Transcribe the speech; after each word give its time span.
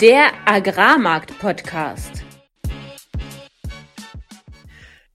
Der 0.00 0.30
Agrarmarkt-Podcast. 0.46 2.24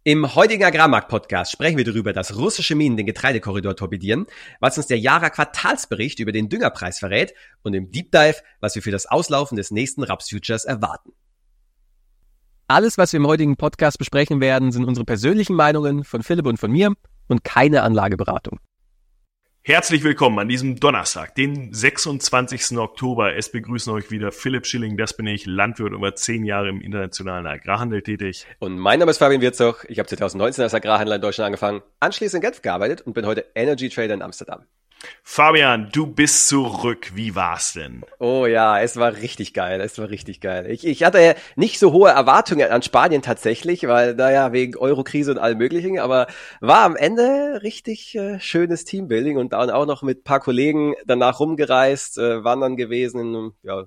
Im 0.03 0.35
heutigen 0.35 0.63
Agrarmarkt-Podcast 0.63 1.51
sprechen 1.51 1.77
wir 1.77 1.85
darüber, 1.85 2.13
dass 2.13 2.37
russische 2.37 2.75
Minen 2.75 2.95
den 2.95 3.07
Getreidekorridor 3.07 3.75
torpedieren, 3.75 4.27
was 4.59 4.77
uns 4.77 4.85
der 4.85 4.99
Jahre 4.99 5.31
Quartalsbericht 5.31 6.19
über 6.19 6.31
den 6.31 6.49
Düngerpreis 6.49 6.99
verrät 6.99 7.33
und 7.63 7.73
im 7.73 7.89
Deep 7.89 8.11
Dive, 8.11 8.35
was 8.59 8.75
wir 8.75 8.83
für 8.83 8.91
das 8.91 9.07
Auslaufen 9.07 9.55
des 9.55 9.71
nächsten 9.71 10.03
Raps-Futures 10.03 10.65
erwarten. 10.65 11.13
Alles, 12.67 12.99
was 12.99 13.11
wir 13.11 13.19
im 13.19 13.25
heutigen 13.25 13.57
Podcast 13.57 13.97
besprechen 13.97 14.39
werden, 14.39 14.71
sind 14.71 14.85
unsere 14.85 15.05
persönlichen 15.05 15.55
Meinungen 15.55 16.03
von 16.03 16.21
Philipp 16.21 16.45
und 16.45 16.59
von 16.59 16.71
mir 16.71 16.93
und 17.27 17.43
keine 17.43 17.81
Anlageberatung. 17.81 18.59
Herzlich 19.67 20.03
willkommen 20.03 20.37
an 20.37 20.47
diesem 20.47 20.79
Donnerstag, 20.79 21.33
den 21.33 21.73
26. 21.73 22.77
Oktober. 22.77 23.35
Es 23.35 23.51
begrüßen 23.51 23.91
euch 23.91 24.11
wieder 24.11 24.31
Philipp 24.31 24.67
Schilling, 24.67 24.95
das 24.95 25.17
bin 25.17 25.25
ich, 25.25 25.47
Landwirt 25.47 25.91
über 25.91 26.13
zehn 26.13 26.45
Jahre 26.45 26.69
im 26.69 26.81
internationalen 26.81 27.47
Agrarhandel 27.47 28.03
tätig. 28.03 28.45
Und 28.59 28.77
mein 28.77 28.99
Name 28.99 29.09
ist 29.09 29.17
Fabian 29.17 29.41
Wirzog. 29.41 29.87
Ich 29.89 29.97
habe 29.97 30.07
2019 30.07 30.61
als 30.61 30.75
Agrarhändler 30.75 31.15
in 31.15 31.21
Deutschland 31.23 31.47
angefangen, 31.47 31.81
anschließend 31.99 32.43
in 32.43 32.47
Genf 32.47 32.61
gearbeitet 32.61 33.01
und 33.01 33.13
bin 33.13 33.25
heute 33.25 33.43
Energy 33.55 33.89
Trader 33.89 34.13
in 34.13 34.21
Amsterdam. 34.21 34.65
Fabian, 35.23 35.89
du 35.91 36.07
bist 36.07 36.47
zurück. 36.47 37.11
Wie 37.15 37.35
war's 37.35 37.73
denn? 37.73 38.03
Oh 38.19 38.45
ja, 38.45 38.79
es 38.79 38.97
war 38.97 39.15
richtig 39.15 39.53
geil. 39.53 39.81
Es 39.81 39.97
war 39.97 40.09
richtig 40.09 40.39
geil. 40.39 40.69
Ich, 40.69 40.85
ich 40.85 41.03
hatte 41.03 41.35
nicht 41.55 41.79
so 41.79 41.91
hohe 41.91 42.09
Erwartungen 42.09 42.71
an 42.71 42.81
Spanien 42.81 43.21
tatsächlich, 43.21 43.87
weil 43.87 44.15
naja, 44.15 44.53
wegen 44.53 44.77
Eurokrise 44.77 45.31
und 45.31 45.37
allem 45.37 45.57
möglichen, 45.57 45.99
aber 45.99 46.27
war 46.61 46.83
am 46.83 46.95
Ende 46.95 47.61
richtig 47.63 48.15
äh, 48.15 48.39
schönes 48.39 48.85
Teambuilding 48.85 49.37
und 49.37 49.53
dann 49.53 49.69
auch 49.69 49.85
noch 49.85 50.03
mit 50.03 50.23
paar 50.23 50.39
Kollegen 50.39 50.93
danach 51.05 51.39
rumgereist, 51.39 52.17
äh, 52.17 52.43
wandern 52.43 52.77
gewesen 52.77 53.19
in 53.19 53.51
ja, 53.63 53.85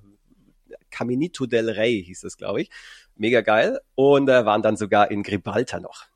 Caminito 0.90 1.46
del 1.46 1.70
Rey 1.70 2.02
hieß 2.04 2.24
es, 2.24 2.36
glaube 2.36 2.62
ich. 2.62 2.70
Mega 3.16 3.40
geil. 3.40 3.80
Und 3.94 4.28
äh, 4.28 4.44
waren 4.44 4.62
dann 4.62 4.76
sogar 4.76 5.10
in 5.10 5.22
Gibraltar 5.22 5.80
noch 5.80 6.06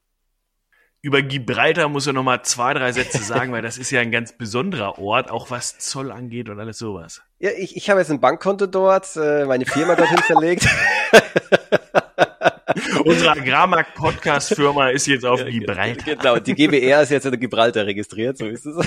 über 1.03 1.20
Gibraltar 1.20 1.89
muss 1.89 2.06
er 2.06 2.12
noch 2.12 2.22
mal 2.22 2.42
zwei, 2.45 2.75
drei 2.75 2.92
Sätze 2.92 3.19
sagen, 3.19 3.53
weil 3.53 3.61
das 3.61 3.77
ist 3.77 3.91
ja 3.91 4.00
ein 4.00 4.12
ganz 4.12 4.33
besonderer 4.33 5.00
Ort, 5.00 5.33
auch 5.33 5.50
was 5.50 5.78
Zoll 5.78 6.12
angeht 6.12 6.48
und 6.48 6.61
alles 6.61 6.78
sowas. 6.78 7.22
Ja, 7.41 7.50
ich, 7.59 7.77
ich 7.77 7.91
habe 7.91 7.98
jetzt 7.98 8.11
ein 8.12 8.20
Bankkonto 8.20 8.67
dort, 8.69 9.17
äh, 9.17 9.44
meine 9.44 9.67
Firma 9.67 9.97
dorthin 9.97 10.19
verlegt. 10.22 10.69
Unsere 13.05 13.33
Agrarmarkt-Podcast-Firma 13.33 14.91
ist 14.91 15.09
jetzt 15.09 15.25
auf 15.25 15.44
Gibraltar. 15.44 16.14
Genau, 16.14 16.39
die 16.39 16.55
GBR 16.55 17.03
ist 17.03 17.11
jetzt 17.11 17.27
in 17.27 17.41
Gibraltar 17.41 17.84
registriert, 17.84 18.39
so 18.39 18.47
ist 18.47 18.64
es. 18.64 18.77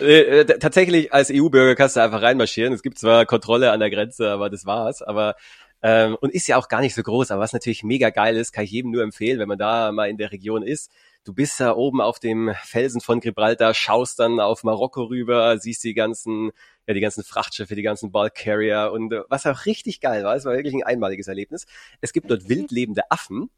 Äh, 0.00 0.44
tatsächlich 0.44 1.12
als 1.12 1.28
EU-Bürger 1.28 1.74
kannst 1.74 1.96
du 1.96 2.00
einfach 2.00 2.22
reinmarschieren. 2.22 2.72
Es 2.72 2.82
gibt 2.82 3.00
zwar 3.00 3.26
Kontrolle 3.26 3.72
an 3.72 3.80
der 3.80 3.90
Grenze, 3.90 4.30
aber 4.30 4.48
das 4.48 4.64
war's. 4.64 5.02
Aber 5.02 5.34
ähm, 5.82 6.16
und 6.20 6.32
ist 6.32 6.46
ja 6.48 6.56
auch 6.56 6.68
gar 6.68 6.80
nicht 6.80 6.94
so 6.94 7.02
groß, 7.02 7.30
aber 7.30 7.42
was 7.42 7.52
natürlich 7.52 7.84
mega 7.84 8.10
geil 8.10 8.36
ist, 8.36 8.52
kann 8.52 8.64
ich 8.64 8.70
jedem 8.70 8.90
nur 8.90 9.02
empfehlen, 9.02 9.38
wenn 9.38 9.48
man 9.48 9.58
da 9.58 9.92
mal 9.92 10.08
in 10.08 10.16
der 10.16 10.32
Region 10.32 10.62
ist. 10.62 10.90
Du 11.24 11.34
bist 11.34 11.60
da 11.60 11.74
oben 11.74 12.00
auf 12.00 12.18
dem 12.18 12.54
Felsen 12.62 13.00
von 13.00 13.20
Gibraltar, 13.20 13.74
schaust 13.74 14.18
dann 14.18 14.40
auf 14.40 14.64
Marokko 14.64 15.04
rüber, 15.04 15.58
siehst 15.58 15.84
die 15.84 15.94
ganzen, 15.94 16.52
ja, 16.86 16.94
die 16.94 17.00
ganzen 17.00 17.22
Frachtschiffe, 17.22 17.74
die 17.74 17.82
ganzen 17.82 18.10
Bulk 18.10 18.34
Carrier 18.34 18.90
und 18.92 19.12
äh, 19.12 19.22
was 19.28 19.46
auch 19.46 19.66
richtig 19.66 20.00
geil 20.00 20.24
war, 20.24 20.34
es 20.34 20.44
war 20.44 20.54
wirklich 20.54 20.74
ein 20.74 20.84
einmaliges 20.84 21.28
Erlebnis. 21.28 21.66
Es 22.00 22.12
gibt 22.12 22.30
dort 22.30 22.48
wildlebende 22.48 23.10
Affen, 23.10 23.50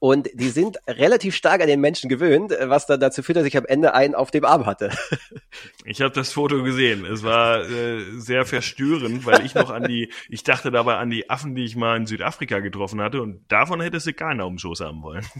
und 0.00 0.28
die 0.34 0.50
sind 0.50 0.78
relativ 0.86 1.34
stark 1.34 1.60
an 1.60 1.66
den 1.66 1.80
Menschen 1.80 2.08
gewöhnt, 2.08 2.52
was 2.60 2.86
dann 2.86 3.00
dazu 3.00 3.22
führt, 3.22 3.38
dass 3.38 3.46
ich 3.46 3.56
am 3.56 3.66
Ende 3.66 3.94
einen 3.94 4.14
auf 4.14 4.30
dem 4.30 4.44
Arm 4.44 4.66
hatte. 4.66 4.96
Ich 5.84 6.02
habe 6.02 6.12
das 6.12 6.32
Foto 6.32 6.62
gesehen. 6.62 7.06
Es 7.06 7.22
war 7.22 7.68
äh, 7.68 8.02
sehr 8.18 8.44
verstörend, 8.44 9.24
weil 9.24 9.44
ich 9.44 9.54
noch 9.54 9.70
an 9.70 9.84
die, 9.84 10.12
ich 10.28 10.44
dachte 10.44 10.70
dabei 10.70 10.96
an 10.96 11.08
die 11.08 11.30
Affen, 11.30 11.54
die 11.54 11.64
ich 11.64 11.76
mal 11.76 11.96
in 11.96 12.06
Südafrika 12.06 12.60
getroffen 12.60 13.00
hatte 13.00 13.22
und 13.22 13.50
davon 13.50 13.80
hätte 13.80 13.98
sie 13.98 14.12
keiner 14.12 14.46
um 14.46 14.54
den 14.54 14.58
Schoß 14.58 14.80
haben 14.80 15.02
wollen. 15.02 15.24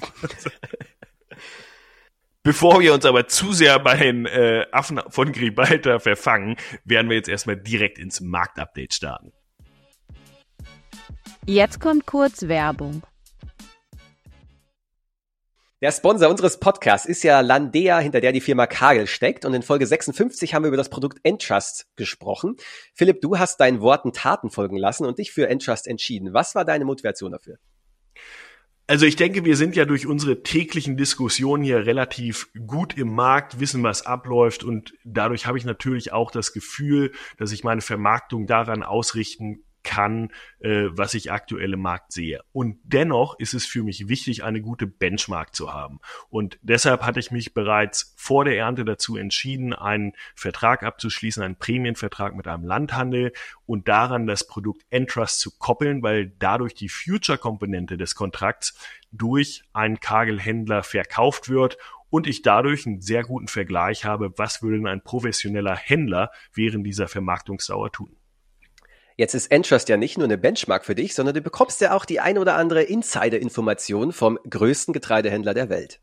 Bevor 2.43 2.81
wir 2.81 2.95
uns 2.95 3.05
aber 3.05 3.29
zu 3.29 3.53
sehr 3.53 3.79
bei 3.79 3.97
den 3.97 4.25
äh, 4.25 4.65
Affen 4.73 5.01
von 5.11 5.33
Gibraltar 5.33 6.01
verfangen, 6.01 6.57
werden 6.85 7.11
wir 7.11 7.17
jetzt 7.17 7.29
erstmal 7.29 7.59
direkt 7.59 7.99
ins 7.99 8.23
Marktupdate 8.23 8.95
starten. 8.95 9.33
Jetzt 11.45 11.81
kommt 11.81 12.07
kurz 12.07 12.49
Werbung. 12.49 13.03
Der 15.81 15.93
Sponsor 15.93 16.29
unseres 16.29 16.59
Podcasts 16.59 17.07
ist 17.07 17.23
ja 17.23 17.41
Landea, 17.41 18.01
hinter 18.01 18.21
der 18.21 18.33
die 18.33 18.41
Firma 18.41 18.67
Kagel 18.67 19.07
steckt. 19.07 19.45
Und 19.45 19.55
in 19.55 19.63
Folge 19.63 19.87
56 19.87 20.53
haben 20.53 20.65
wir 20.65 20.69
über 20.69 20.77
das 20.77 20.89
Produkt 20.91 21.21
Entrust 21.23 21.87
gesprochen. 21.95 22.57
Philipp, 22.95 23.21
du 23.21 23.39
hast 23.39 23.61
deinen 23.61 23.81
Worten 23.81 24.13
Taten 24.13 24.51
folgen 24.51 24.77
lassen 24.77 25.07
und 25.07 25.21
dich 25.21 25.31
für 25.31 25.49
Entrust 25.49 25.87
entschieden. 25.87 26.35
Was 26.35 26.57
war 26.57 26.65
deine 26.65 26.85
Motivation 26.85 27.31
dafür? 27.31 27.59
Also 28.89 29.07
ich 29.07 29.15
denke, 29.15 29.45
wir 29.45 29.57
sind 29.57 29.77
ja 29.77 29.85
durch 29.85 30.09
unsere 30.09 30.43
täglichen 30.43 30.97
Diskussionen 30.97 31.63
hier 31.63 31.87
relativ 31.87 32.49
gut 32.67 32.99
im 32.99 33.15
Markt, 33.15 33.61
wissen, 33.61 33.85
was 33.85 34.05
abläuft 34.05 34.65
und 34.65 34.95
dadurch 35.05 35.47
habe 35.47 35.59
ich 35.59 35.65
natürlich 35.65 36.11
auch 36.11 36.31
das 36.31 36.55
Gefühl, 36.55 37.13
dass 37.37 37.53
ich 37.53 37.63
meine 37.63 37.83
Vermarktung 37.83 38.47
daran 38.47 38.83
ausrichten 38.83 39.63
kann, 39.89 40.31
äh, 40.61 40.89
was 40.91 41.15
ich 41.15 41.33
aktuell 41.33 41.73
im 41.73 41.81
Markt 41.81 42.13
sehe. 42.13 42.43
Und 42.53 42.77
dennoch 42.85 43.39
ist 43.39 43.55
es 43.55 43.65
für 43.65 43.83
mich 43.83 44.07
wichtig, 44.09 44.45
eine 44.45 44.61
gute 44.61 44.87
Benchmark 44.87 45.55
zu 45.55 45.73
haben. 45.73 45.99
Und 46.29 46.59
deshalb 46.61 47.01
hatte 47.01 47.21
ich 47.21 47.31
mich 47.31 47.55
bereits 47.55 48.15
vor 48.19 48.45
der 48.45 48.59
Ernte 48.59 48.85
dazu 48.85 49.17
entschieden, 49.17 49.73
einen 49.73 50.13
Vertrag 50.35 50.83
abzuschließen, 50.83 51.43
einen 51.43 51.57
Prämienvertrag 51.57 52.37
mit 52.37 52.47
einem 52.47 52.65
Landhandel 52.65 53.33
und 53.65 53.89
daran 53.89 54.27
das 54.27 54.47
Produkt 54.47 54.85
Entrust 54.91 55.41
zu 55.41 55.57
koppeln, 55.57 56.03
weil 56.03 56.35
dadurch 56.39 56.75
die 56.75 56.91
Future-Komponente 56.91 57.97
des 57.97 58.15
Kontrakts 58.15 58.79
durch 59.11 59.63
einen 59.73 60.01
Kagelhändler 60.01 60.83
verkauft 60.83 61.49
wird 61.49 61.79
und 62.11 62.27
ich 62.27 62.43
dadurch 62.43 62.87
einen 62.87 63.01
sehr 63.01 63.23
guten 63.23 63.49
Vergleich 63.49 64.05
habe, 64.05 64.35
was 64.37 64.63
würde 64.63 64.77
denn 64.77 64.87
ein 64.87 65.03
professioneller 65.03 65.77
Händler 65.77 66.31
während 66.53 66.87
dieser 66.87 67.09
Vermarktungsdauer 67.09 67.91
tun. 67.91 68.18
Jetzt 69.19 69.35
ist 69.35 69.51
Entrust 69.51 69.89
ja 69.89 69.97
nicht 69.97 70.17
nur 70.17 70.27
eine 70.27 70.39
Benchmark 70.39 70.85
für 70.85 70.95
dich, 70.95 71.13
sondern 71.13 71.35
du 71.35 71.41
bekommst 71.43 71.81
ja 71.81 71.93
auch 71.93 72.05
die 72.05 72.21
ein 72.21 72.39
oder 72.39 72.55
andere 72.55 72.85
Insider-Information 72.85 74.13
vom 74.13 74.39
größten 74.49 74.95
Getreidehändler 74.95 75.55
der 75.55 75.69
Welt. 75.69 76.01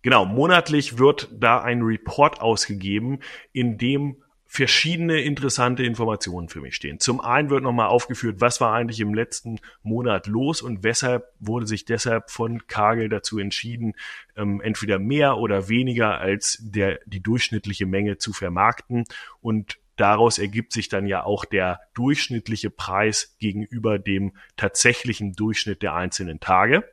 Genau, 0.00 0.24
monatlich 0.24 0.98
wird 0.98 1.28
da 1.30 1.60
ein 1.60 1.82
Report 1.82 2.40
ausgegeben, 2.40 3.18
in 3.52 3.76
dem 3.76 4.22
verschiedene 4.46 5.20
interessante 5.20 5.82
Informationen 5.82 6.48
für 6.48 6.62
mich 6.62 6.76
stehen. 6.76 6.98
Zum 6.98 7.20
einen 7.20 7.50
wird 7.50 7.62
nochmal 7.62 7.88
aufgeführt, 7.88 8.40
was 8.40 8.58
war 8.58 8.72
eigentlich 8.72 9.00
im 9.00 9.12
letzten 9.12 9.58
Monat 9.82 10.26
los 10.26 10.62
und 10.62 10.82
weshalb 10.82 11.26
wurde 11.40 11.66
sich 11.66 11.84
deshalb 11.84 12.30
von 12.30 12.66
Kagel 12.66 13.10
dazu 13.10 13.38
entschieden, 13.38 13.92
ähm, 14.34 14.62
entweder 14.62 14.98
mehr 14.98 15.36
oder 15.36 15.68
weniger 15.68 16.18
als 16.18 16.58
der, 16.62 17.00
die 17.04 17.22
durchschnittliche 17.22 17.84
Menge 17.84 18.16
zu 18.16 18.32
vermarkten. 18.32 19.04
Und 19.42 19.76
daraus 20.00 20.38
ergibt 20.38 20.72
sich 20.72 20.88
dann 20.88 21.06
ja 21.06 21.24
auch 21.24 21.44
der 21.44 21.80
durchschnittliche 21.94 22.70
Preis 22.70 23.36
gegenüber 23.38 23.98
dem 23.98 24.32
tatsächlichen 24.56 25.34
Durchschnitt 25.34 25.82
der 25.82 25.94
einzelnen 25.94 26.40
Tage. 26.40 26.84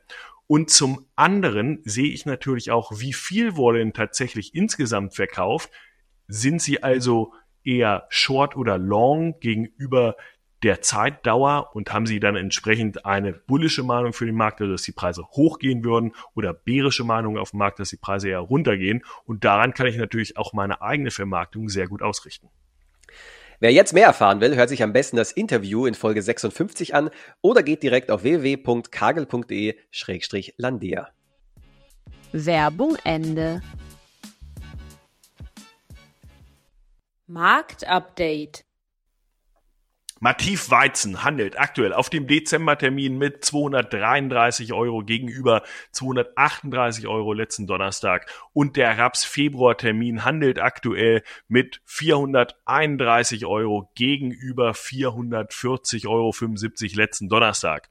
Und 0.46 0.70
zum 0.70 1.06
anderen 1.16 1.80
sehe 1.84 2.10
ich 2.10 2.26
natürlich 2.26 2.70
auch, 2.70 2.92
wie 3.00 3.12
viel 3.12 3.56
wurde 3.56 3.78
denn 3.78 3.92
tatsächlich 3.92 4.54
insgesamt 4.54 5.14
verkauft. 5.14 5.70
Sind 6.26 6.62
sie 6.62 6.82
also 6.82 7.34
eher 7.64 8.06
short 8.08 8.56
oder 8.56 8.78
long 8.78 9.40
gegenüber 9.40 10.16
der 10.62 10.80
Zeitdauer 10.82 11.70
und 11.74 11.92
haben 11.92 12.06
sie 12.06 12.18
dann 12.18 12.34
entsprechend 12.34 13.06
eine 13.06 13.32
bullische 13.32 13.84
Meinung 13.84 14.12
für 14.12 14.26
den 14.26 14.34
Markt, 14.34 14.60
also 14.60 14.72
dass 14.72 14.82
die 14.82 14.92
Preise 14.92 15.24
hochgehen 15.28 15.84
würden 15.84 16.12
oder 16.34 16.52
bärische 16.52 17.04
Meinung 17.04 17.38
auf 17.38 17.50
dem 17.50 17.58
Markt, 17.58 17.78
dass 17.78 17.90
die 17.90 17.96
Preise 17.96 18.28
eher 18.30 18.40
runtergehen. 18.40 19.04
Und 19.24 19.44
daran 19.44 19.72
kann 19.72 19.86
ich 19.86 19.96
natürlich 19.96 20.36
auch 20.36 20.52
meine 20.52 20.82
eigene 20.82 21.10
Vermarktung 21.10 21.68
sehr 21.68 21.86
gut 21.86 22.02
ausrichten. 22.02 22.48
Wer 23.60 23.72
jetzt 23.72 23.92
mehr 23.92 24.06
erfahren 24.06 24.40
will, 24.40 24.54
hört 24.54 24.68
sich 24.68 24.84
am 24.84 24.92
besten 24.92 25.16
das 25.16 25.32
Interview 25.32 25.86
in 25.86 25.94
Folge 25.94 26.22
56 26.22 26.94
an 26.94 27.10
oder 27.40 27.64
geht 27.64 27.82
direkt 27.82 28.12
auf 28.12 28.22
www.kagel.de-landea. 28.22 31.08
Werbung 32.32 32.96
Ende. 33.02 33.60
Marktupdate. 37.26 38.67
Mativ 40.20 40.70
Weizen 40.70 41.22
handelt 41.22 41.58
aktuell 41.58 41.92
auf 41.92 42.10
dem 42.10 42.26
Dezembertermin 42.26 43.18
mit 43.18 43.44
233 43.44 44.72
Euro 44.72 45.04
gegenüber 45.04 45.62
238 45.92 47.06
Euro 47.06 47.32
letzten 47.32 47.68
Donnerstag 47.68 48.28
und 48.52 48.76
der 48.76 48.98
Raps 48.98 49.24
Februartermin 49.24 50.24
handelt 50.24 50.58
aktuell 50.58 51.22
mit 51.46 51.80
431 51.84 53.46
Euro 53.46 53.90
gegenüber 53.94 54.74
440 54.74 56.08
Euro 56.08 56.32
75 56.32 56.96
letzten 56.96 57.28
Donnerstag. 57.28 57.88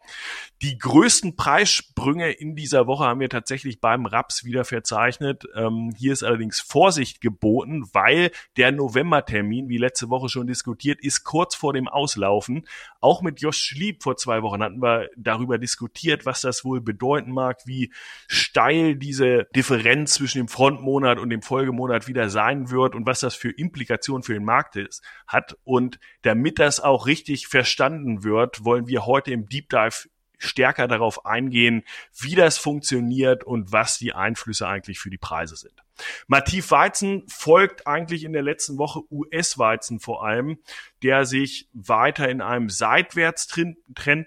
Die 0.62 0.78
größten 0.78 1.38
Preissprünge 1.38 2.32
in 2.32 2.56
dieser 2.56 2.88
Woche 2.88 3.06
haben 3.06 3.22
wir 3.22 3.30
tatsächlich 3.30 3.80
beim 3.80 4.06
Raps 4.06 4.44
wieder 4.44 4.66
verzeichnet. 4.66 5.46
Ähm, 5.56 5.94
hier 5.96 6.12
ist 6.12 6.24
allerdings 6.24 6.60
Vorsicht 6.60 7.22
geboten, 7.22 7.88
weil 7.94 8.32
der 8.58 8.74
Novembertermin, 8.74 9.70
wie 9.70 9.78
letzte 9.78 10.10
Woche 10.10 10.28
schon 10.28 10.48
diskutiert, 10.48 11.00
ist 11.02 11.24
kurz 11.24 11.56
vor 11.56 11.72
dem 11.72 11.88
Aus 11.88 12.17
auslaufen. 12.18 12.68
Auch 13.00 13.22
mit 13.22 13.42
Josh 13.42 13.58
Schlieb 13.58 14.04
vor 14.04 14.18
zwei 14.18 14.42
Wochen 14.42 14.62
hatten 14.62 14.82
wir 14.82 15.10
darüber 15.16 15.58
diskutiert, 15.58 16.26
was 16.26 16.42
das 16.42 16.66
wohl 16.66 16.82
bedeuten 16.82 17.32
mag, 17.32 17.60
wie 17.66 17.92
steil 18.28 18.96
diese 18.96 19.48
Differenz 19.56 20.16
zwischen 20.16 20.40
dem 20.40 20.48
Frontmonat 20.48 21.20
und 21.20 21.30
dem 21.30 21.42
Folgemonat 21.42 22.08
wieder 22.08 22.30
sein 22.30 22.72
wird 22.72 22.96
und 22.96 23.06
was 23.06 23.20
das 23.20 23.36
für 23.36 23.52
Implikationen 23.52 24.24
für 24.24 24.34
den 24.34 24.46
Markt 24.46 24.76
ist, 24.76 25.04
hat. 25.28 25.58
Und 25.64 26.00
damit 26.24 26.60
das 26.60 26.80
auch 26.80 27.06
richtig 27.06 27.48
verstanden 27.48 28.24
wird, 28.24 28.66
wollen 28.66 28.88
wir 28.88 29.06
heute 29.06 29.32
im 29.32 29.48
Deep 29.48 29.70
Dive 29.70 30.10
stärker 30.38 30.88
darauf 30.88 31.26
eingehen, 31.26 31.84
wie 32.20 32.36
das 32.36 32.58
funktioniert 32.58 33.44
und 33.44 33.72
was 33.72 33.98
die 33.98 34.14
Einflüsse 34.14 34.68
eigentlich 34.68 35.00
für 35.00 35.10
die 35.10 35.18
Preise 35.18 35.56
sind. 35.56 35.84
Mativ 36.28 36.72
Weizen 36.72 37.24
folgt 37.28 37.88
eigentlich 37.88 38.24
in 38.24 38.34
der 38.34 38.44
letzten 38.44 38.78
Woche 38.78 39.02
US-Weizen 39.10 40.00
vor 40.00 40.24
allem, 40.24 40.60
der 41.04 41.26
sich 41.26 41.70
weiter 41.74 42.30
in 42.30 42.42
einem 42.42 42.70
Seitwärtstrend 42.70 43.78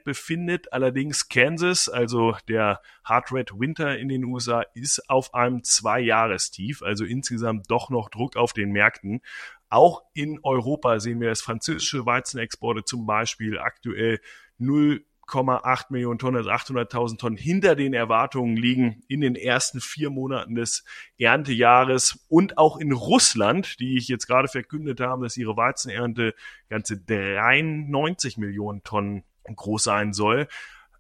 befindet. 0.05 0.73
Allerdings 0.73 1.29
Kansas, 1.29 1.89
also 1.89 2.37
der 2.49 2.81
Hard 3.05 3.33
Red 3.33 3.53
Winter 3.59 3.99
in 3.99 4.09
den 4.09 4.25
USA, 4.25 4.65
ist 4.75 5.09
auf 5.09 5.35
einem 5.35 5.63
Zwei-Jahrestief, 5.63 6.83
also 6.83 7.05
insgesamt 7.05 7.71
doch 7.71 7.91
noch 7.91 8.09
Druck 8.11 8.37
auf 8.37 8.53
den 8.53 8.73
Märkten. 8.73 9.21
Auch 9.69 10.03
in 10.15 10.41
Europa 10.43 10.99
sehen 10.99 11.21
wir 11.21 11.29
das 11.29 11.43
französische 11.43 12.05
Weizenexporte 12.05 12.85
zum 12.85 13.07
Beispiel 13.07 13.59
aktuell 13.59 14.21
0 14.59 15.05
8,8 15.31 15.87
Millionen 15.91 16.19
Tonnen, 16.19 16.37
also 16.37 16.51
800.000 16.51 17.19
Tonnen 17.19 17.37
hinter 17.37 17.77
den 17.77 17.95
Erwartungen 17.95 18.57
liegen 18.57 19.03
in 19.09 19.21
den 19.21 19.37
ersten 19.37 19.81
vier 19.81 20.11
Monaten 20.11 20.55
des 20.55 20.85
Erntejahres 21.19 22.25
und 22.29 22.59
auch 22.59 22.79
in 22.79 22.93
Russland, 22.93 23.79
die 23.81 23.97
ich 23.97 24.09
jetzt 24.09 24.27
gerade 24.27 24.49
verkündet 24.49 25.01
habe, 25.01 25.25
dass 25.25 25.37
ihre 25.37 25.57
Weizenernte 25.57 26.35
ganze 26.69 26.99
93 26.99 28.39
Millionen 28.39 28.83
Tonnen 28.83 29.25
groß 29.45 29.85
sein 29.85 30.13
soll, 30.13 30.49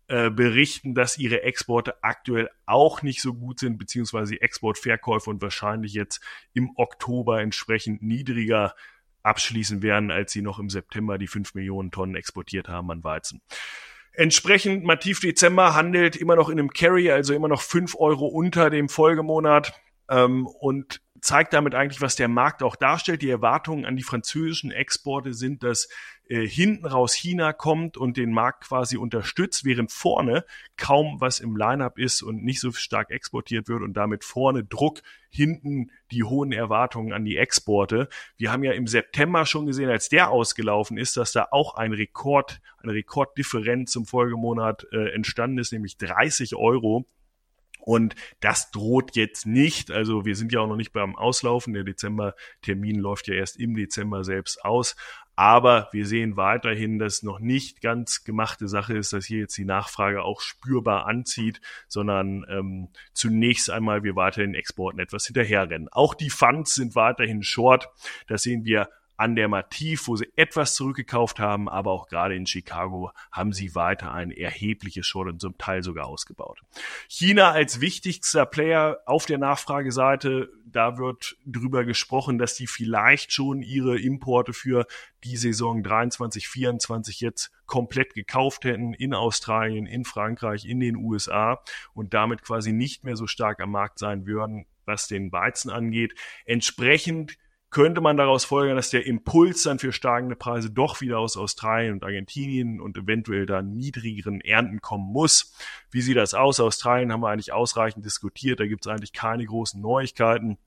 äh, 0.08 0.30
berichten, 0.30 0.94
dass 0.94 1.18
ihre 1.18 1.42
Exporte 1.42 2.02
aktuell 2.02 2.50
auch 2.66 3.02
nicht 3.02 3.20
so 3.22 3.34
gut 3.34 3.60
sind, 3.60 3.78
beziehungsweise 3.78 4.40
Exportverkäufe 4.40 5.30
und 5.30 5.40
wahrscheinlich 5.42 5.92
jetzt 5.92 6.20
im 6.52 6.72
Oktober 6.76 7.40
entsprechend 7.40 8.02
niedriger 8.02 8.74
abschließen 9.22 9.82
werden, 9.82 10.10
als 10.10 10.32
sie 10.32 10.42
noch 10.42 10.58
im 10.58 10.70
September 10.70 11.18
die 11.18 11.26
5 11.26 11.54
Millionen 11.54 11.90
Tonnen 11.90 12.14
exportiert 12.14 12.68
haben 12.68 12.90
an 12.90 13.04
Weizen. 13.04 13.40
Entsprechend 14.20 14.84
Mativ 14.84 15.20
Dezember 15.20 15.74
handelt 15.74 16.14
immer 16.14 16.36
noch 16.36 16.50
in 16.50 16.58
einem 16.58 16.68
Carry, 16.74 17.10
also 17.10 17.32
immer 17.32 17.48
noch 17.48 17.62
fünf 17.62 17.94
Euro 17.94 18.26
unter 18.26 18.68
dem 18.68 18.90
Folgemonat. 18.90 19.72
Ähm, 20.10 20.46
und 20.46 21.00
zeigt 21.20 21.52
damit 21.52 21.74
eigentlich, 21.74 22.00
was 22.00 22.16
der 22.16 22.28
Markt 22.28 22.62
auch 22.62 22.76
darstellt. 22.76 23.22
Die 23.22 23.30
Erwartungen 23.30 23.84
an 23.84 23.96
die 23.96 24.02
französischen 24.02 24.70
Exporte 24.70 25.34
sind, 25.34 25.62
dass 25.62 25.88
äh, 26.28 26.46
hinten 26.46 26.86
raus 26.86 27.12
China 27.12 27.52
kommt 27.52 27.96
und 27.96 28.16
den 28.16 28.32
Markt 28.32 28.64
quasi 28.64 28.96
unterstützt, 28.96 29.64
während 29.64 29.90
vorne 29.90 30.44
kaum 30.76 31.20
was 31.20 31.40
im 31.40 31.56
Lineup 31.56 31.98
ist 31.98 32.22
und 32.22 32.44
nicht 32.44 32.60
so 32.60 32.72
stark 32.72 33.10
exportiert 33.10 33.68
wird 33.68 33.82
und 33.82 33.94
damit 33.94 34.24
vorne 34.24 34.64
Druck, 34.64 35.02
hinten 35.28 35.90
die 36.10 36.24
hohen 36.24 36.52
Erwartungen 36.52 37.12
an 37.12 37.24
die 37.24 37.36
Exporte. 37.36 38.08
Wir 38.36 38.52
haben 38.52 38.64
ja 38.64 38.72
im 38.72 38.86
September 38.86 39.46
schon 39.46 39.66
gesehen, 39.66 39.90
als 39.90 40.08
der 40.08 40.30
ausgelaufen 40.30 40.98
ist, 40.98 41.16
dass 41.16 41.32
da 41.32 41.48
auch 41.50 41.74
ein 41.74 41.92
Rekord, 41.92 42.60
eine 42.78 42.92
Rekorddifferenz 42.92 43.92
zum 43.92 44.06
Folgemonat 44.06 44.86
äh, 44.92 45.12
entstanden 45.12 45.58
ist, 45.58 45.72
nämlich 45.72 45.98
30 45.98 46.56
Euro. 46.56 47.06
Und 47.82 48.14
das 48.40 48.70
droht 48.70 49.16
jetzt 49.16 49.46
nicht. 49.46 49.90
Also 49.90 50.24
wir 50.24 50.36
sind 50.36 50.52
ja 50.52 50.60
auch 50.60 50.68
noch 50.68 50.76
nicht 50.76 50.92
beim 50.92 51.16
Auslaufen. 51.16 51.74
Der 51.74 51.84
Dezember-Termin 51.84 52.98
läuft 52.98 53.28
ja 53.28 53.34
erst 53.34 53.58
im 53.58 53.74
Dezember 53.74 54.24
selbst 54.24 54.64
aus. 54.64 54.96
Aber 55.40 55.88
wir 55.92 56.04
sehen 56.04 56.36
weiterhin, 56.36 56.98
dass 56.98 57.22
noch 57.22 57.40
nicht 57.40 57.80
ganz 57.80 58.24
gemachte 58.24 58.68
Sache 58.68 58.94
ist, 58.98 59.14
dass 59.14 59.24
hier 59.24 59.38
jetzt 59.38 59.56
die 59.56 59.64
Nachfrage 59.64 60.22
auch 60.22 60.42
spürbar 60.42 61.06
anzieht, 61.06 61.62
sondern 61.88 62.44
ähm, 62.50 62.90
zunächst 63.14 63.70
einmal 63.70 64.02
wir 64.02 64.16
weiterhin 64.16 64.52
Exporten 64.54 65.00
etwas 65.00 65.24
hinterherrennen. 65.24 65.88
Auch 65.92 66.12
die 66.12 66.28
Funds 66.28 66.74
sind 66.74 66.94
weiterhin 66.94 67.42
short. 67.42 67.88
Das 68.26 68.42
sehen 68.42 68.66
wir 68.66 68.90
an 69.20 69.36
der 69.36 69.48
Mativ, 69.48 70.08
wo 70.08 70.16
sie 70.16 70.32
etwas 70.34 70.74
zurückgekauft 70.74 71.40
haben, 71.40 71.68
aber 71.68 71.92
auch 71.92 72.08
gerade 72.08 72.34
in 72.34 72.46
Chicago 72.46 73.10
haben 73.30 73.52
sie 73.52 73.74
weiter 73.74 74.14
ein 74.14 74.30
erhebliches 74.30 75.06
Short 75.06 75.28
und 75.28 75.42
zum 75.42 75.58
Teil 75.58 75.82
sogar 75.82 76.06
ausgebaut. 76.06 76.62
China 77.06 77.50
als 77.50 77.82
wichtigster 77.82 78.46
Player 78.46 78.98
auf 79.04 79.26
der 79.26 79.36
Nachfrageseite, 79.36 80.48
da 80.64 80.96
wird 80.96 81.36
drüber 81.44 81.84
gesprochen, 81.84 82.38
dass 82.38 82.54
die 82.54 82.66
vielleicht 82.66 83.30
schon 83.30 83.60
ihre 83.60 83.98
Importe 83.98 84.54
für 84.54 84.86
die 85.22 85.36
Saison 85.36 85.82
23, 85.82 86.48
24 86.48 87.20
jetzt 87.20 87.52
komplett 87.66 88.14
gekauft 88.14 88.64
hätten 88.64 88.94
in 88.94 89.12
Australien, 89.12 89.84
in 89.84 90.06
Frankreich, 90.06 90.64
in 90.64 90.80
den 90.80 90.96
USA 90.96 91.62
und 91.92 92.14
damit 92.14 92.40
quasi 92.40 92.72
nicht 92.72 93.04
mehr 93.04 93.16
so 93.16 93.26
stark 93.26 93.60
am 93.60 93.72
Markt 93.72 93.98
sein 93.98 94.24
würden, 94.24 94.64
was 94.86 95.08
den 95.08 95.30
Weizen 95.30 95.70
angeht. 95.70 96.14
Entsprechend 96.46 97.36
könnte 97.70 98.00
man 98.00 98.16
daraus 98.16 98.44
folgern, 98.44 98.76
dass 98.76 98.90
der 98.90 99.06
Impuls 99.06 99.62
dann 99.62 99.78
für 99.78 99.92
steigende 99.92 100.36
Preise 100.36 100.70
doch 100.70 101.00
wieder 101.00 101.18
aus 101.18 101.36
Australien 101.36 101.94
und 101.94 102.04
Argentinien 102.04 102.80
und 102.80 102.98
eventuell 102.98 103.46
dann 103.46 103.74
niedrigeren 103.74 104.40
Ernten 104.40 104.80
kommen 104.80 105.12
muss. 105.12 105.54
Wie 105.90 106.02
sieht 106.02 106.16
das 106.16 106.34
aus? 106.34 106.58
Australien 106.58 107.12
haben 107.12 107.20
wir 107.20 107.28
eigentlich 107.28 107.52
ausreichend 107.52 108.04
diskutiert. 108.04 108.58
Da 108.58 108.66
gibt 108.66 108.84
es 108.84 108.90
eigentlich 108.90 109.12
keine 109.12 109.44
großen 109.44 109.80
Neuigkeiten. 109.80 110.58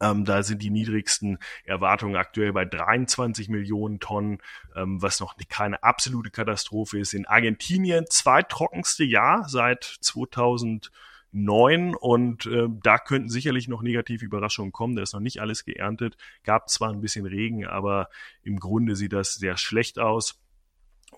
Ähm, 0.00 0.24
da 0.24 0.42
sind 0.42 0.62
die 0.62 0.70
niedrigsten 0.70 1.38
Erwartungen 1.64 2.16
aktuell 2.16 2.54
bei 2.54 2.64
23 2.64 3.50
Millionen 3.50 4.00
Tonnen, 4.00 4.38
ähm, 4.74 5.02
was 5.02 5.20
noch 5.20 5.36
keine 5.48 5.82
absolute 5.82 6.30
Katastrophe 6.30 6.98
ist. 6.98 7.12
In 7.12 7.26
Argentinien 7.26 8.06
zweittrockenste 8.08 9.04
Jahr 9.04 9.46
seit 9.46 9.84
2000 9.84 10.90
neun 11.32 11.94
und 11.94 12.46
äh, 12.46 12.66
da 12.82 12.98
könnten 12.98 13.28
sicherlich 13.28 13.68
noch 13.68 13.82
negative 13.82 14.24
Überraschungen 14.24 14.72
kommen. 14.72 14.96
Da 14.96 15.02
ist 15.02 15.14
noch 15.14 15.20
nicht 15.20 15.40
alles 15.40 15.64
geerntet. 15.64 16.16
Gab 16.44 16.68
zwar 16.68 16.90
ein 16.90 17.00
bisschen 17.00 17.26
Regen, 17.26 17.66
aber 17.66 18.08
im 18.42 18.58
Grunde 18.58 18.96
sieht 18.96 19.12
das 19.12 19.34
sehr 19.34 19.56
schlecht 19.56 19.98
aus. 19.98 20.40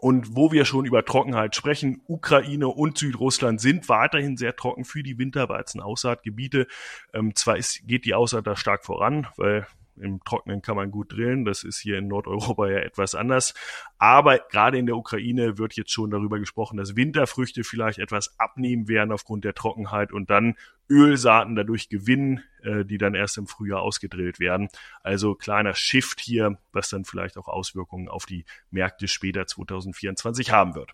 Und 0.01 0.35
wo 0.35 0.51
wir 0.51 0.65
schon 0.65 0.85
über 0.85 1.05
Trockenheit 1.05 1.55
sprechen, 1.55 2.03
Ukraine 2.07 2.69
und 2.69 2.99
Südrussland 2.99 3.61
sind 3.61 3.89
weiterhin 3.89 4.37
sehr 4.37 4.57
trocken 4.57 4.85
für 4.85 5.03
die 5.03 5.19
Winterweizen-Aussaatgebiete. 5.19 6.67
Ähm, 7.13 7.35
zwar 7.35 7.57
ist, 7.57 7.87
geht 7.87 8.05
die 8.05 8.15
Aussaat 8.15 8.47
da 8.47 8.57
stark 8.57 8.85
voran, 8.85 9.29
weil 9.37 9.67
im 9.97 10.23
Trocknen 10.25 10.63
kann 10.63 10.77
man 10.77 10.91
gut 10.91 11.13
drillen. 11.13 11.45
Das 11.45 11.65
ist 11.65 11.79
hier 11.79 11.99
in 11.99 12.09
Nordeuropa 12.09 12.69
ja 12.69 12.79
etwas 12.79 13.15
anders. 13.15 13.55
Aber 13.99 14.39
gerade 14.39 14.79
in 14.79 14.87
der 14.87 14.97
Ukraine 14.97 15.59
wird 15.59 15.75
jetzt 15.75 15.93
schon 15.93 16.11
darüber 16.11 16.39
gesprochen, 16.39 16.77
dass 16.77 16.97
Winterfrüchte 16.97 17.65
vielleicht 17.65 17.99
etwas 17.99 18.39
abnehmen 18.39 18.89
werden 18.89 19.13
aufgrund 19.13 19.45
der 19.45 19.55
Trockenheit 19.55 20.13
und 20.13 20.31
dann 20.31 20.57
Ölsaaten 20.91 21.55
dadurch 21.55 21.89
gewinnen, 21.89 22.43
äh, 22.63 22.85
die 22.85 22.99
dann 22.99 23.15
erst 23.15 23.39
im 23.39 23.47
Frühjahr 23.47 23.81
ausgedrillt 23.81 24.41
werden. 24.41 24.69
Also 25.03 25.35
kleiner 25.35 25.75
Shift 25.75 26.21
hier, 26.21 26.59
was 26.73 26.91
dann 26.91 27.05
vielleicht 27.05 27.39
auch 27.39 27.49
Auswirkungen 27.49 28.09
auf 28.09 28.27
die 28.27 28.45
Märkte 28.71 29.09
später 29.09 29.47
2024 29.47 30.51
haben 30.51 30.75
wird. 30.75 30.91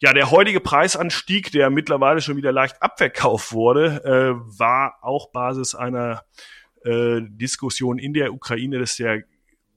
Ja, 0.00 0.12
der 0.12 0.30
heutige 0.30 0.60
Preisanstieg, 0.60 1.52
der 1.52 1.70
mittlerweile 1.70 2.20
schon 2.20 2.36
wieder 2.36 2.52
leicht 2.52 2.82
abverkauft 2.82 3.52
wurde, 3.52 4.04
äh, 4.04 4.58
war 4.58 4.98
auch 5.02 5.30
Basis 5.32 5.74
einer 5.74 6.24
äh, 6.84 7.20
Diskussion 7.22 7.98
in 7.98 8.14
der 8.14 8.32
Ukraine, 8.32 8.78
dass 8.78 8.96
der 8.96 9.24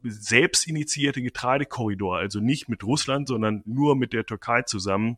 selbst 0.03 0.67
initiierte 0.67 1.21
Getreidekorridor, 1.21 2.17
also 2.17 2.39
nicht 2.39 2.67
mit 2.67 2.83
Russland, 2.83 3.27
sondern 3.27 3.63
nur 3.65 3.95
mit 3.95 4.13
der 4.13 4.25
Türkei 4.25 4.63
zusammen, 4.63 5.17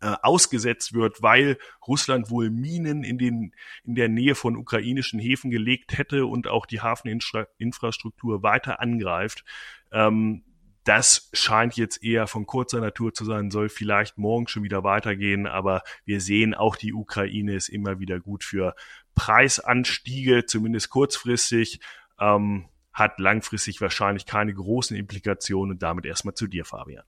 äh, 0.00 0.14
ausgesetzt 0.22 0.94
wird, 0.94 1.20
weil 1.22 1.58
Russland 1.86 2.30
wohl 2.30 2.48
Minen 2.48 3.02
in, 3.02 3.18
den, 3.18 3.52
in 3.84 3.94
der 3.96 4.08
Nähe 4.08 4.34
von 4.34 4.56
ukrainischen 4.56 5.18
Häfen 5.18 5.50
gelegt 5.50 5.98
hätte 5.98 6.26
und 6.26 6.46
auch 6.46 6.66
die 6.66 6.80
Hafeninfrastruktur 6.80 8.42
weiter 8.42 8.80
angreift. 8.80 9.44
Ähm, 9.92 10.44
das 10.84 11.28
scheint 11.34 11.76
jetzt 11.76 12.02
eher 12.02 12.26
von 12.26 12.46
kurzer 12.46 12.80
Natur 12.80 13.12
zu 13.12 13.24
sein, 13.24 13.50
soll 13.50 13.68
vielleicht 13.68 14.16
morgen 14.16 14.48
schon 14.48 14.62
wieder 14.62 14.82
weitergehen, 14.82 15.46
aber 15.46 15.82
wir 16.04 16.20
sehen 16.20 16.54
auch 16.54 16.76
die 16.76 16.94
Ukraine 16.94 17.54
ist 17.54 17.68
immer 17.68 17.98
wieder 18.00 18.18
gut 18.18 18.44
für 18.44 18.74
Preisanstiege, 19.20 20.46
zumindest 20.46 20.88
kurzfristig, 20.88 21.80
ähm, 22.18 22.70
hat 22.90 23.18
langfristig 23.18 23.78
wahrscheinlich 23.82 24.24
keine 24.24 24.54
großen 24.54 24.96
Implikationen 24.96 25.72
und 25.72 25.82
damit 25.82 26.06
erstmal 26.06 26.34
zu 26.34 26.46
dir, 26.46 26.64
Fabian. 26.64 27.04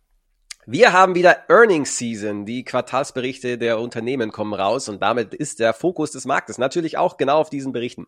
Wir 0.66 0.92
haben 0.92 1.14
wieder 1.14 1.48
Earnings 1.48 1.96
Season. 1.96 2.44
Die 2.44 2.64
Quartalsberichte 2.64 3.56
der 3.56 3.80
Unternehmen 3.80 4.30
kommen 4.30 4.52
raus 4.52 4.90
und 4.90 5.00
damit 5.00 5.32
ist 5.32 5.58
der 5.58 5.72
Fokus 5.72 6.10
des 6.10 6.26
Marktes 6.26 6.58
natürlich 6.58 6.98
auch 6.98 7.16
genau 7.16 7.38
auf 7.38 7.48
diesen 7.48 7.72
Berichten. 7.72 8.06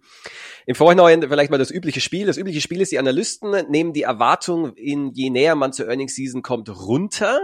Im 0.67 0.75
Vorhinein 0.75 1.23
vielleicht 1.23 1.51
mal 1.51 1.57
das 1.57 1.71
übliche 1.71 2.03
Spiel. 2.03 2.27
Das 2.27 2.37
übliche 2.37 2.61
Spiel 2.61 2.83
ist, 2.83 2.93
die 2.93 2.99
Analysten 2.99 3.71
nehmen 3.71 3.95
die 3.95 4.03
Erwartung 4.03 4.75
in 4.75 5.13
je 5.15 5.31
näher 5.31 5.55
man 5.55 5.73
zur 5.73 5.89
Earnings 5.89 6.15
Season 6.15 6.43
kommt 6.43 6.69
runter. 6.69 7.41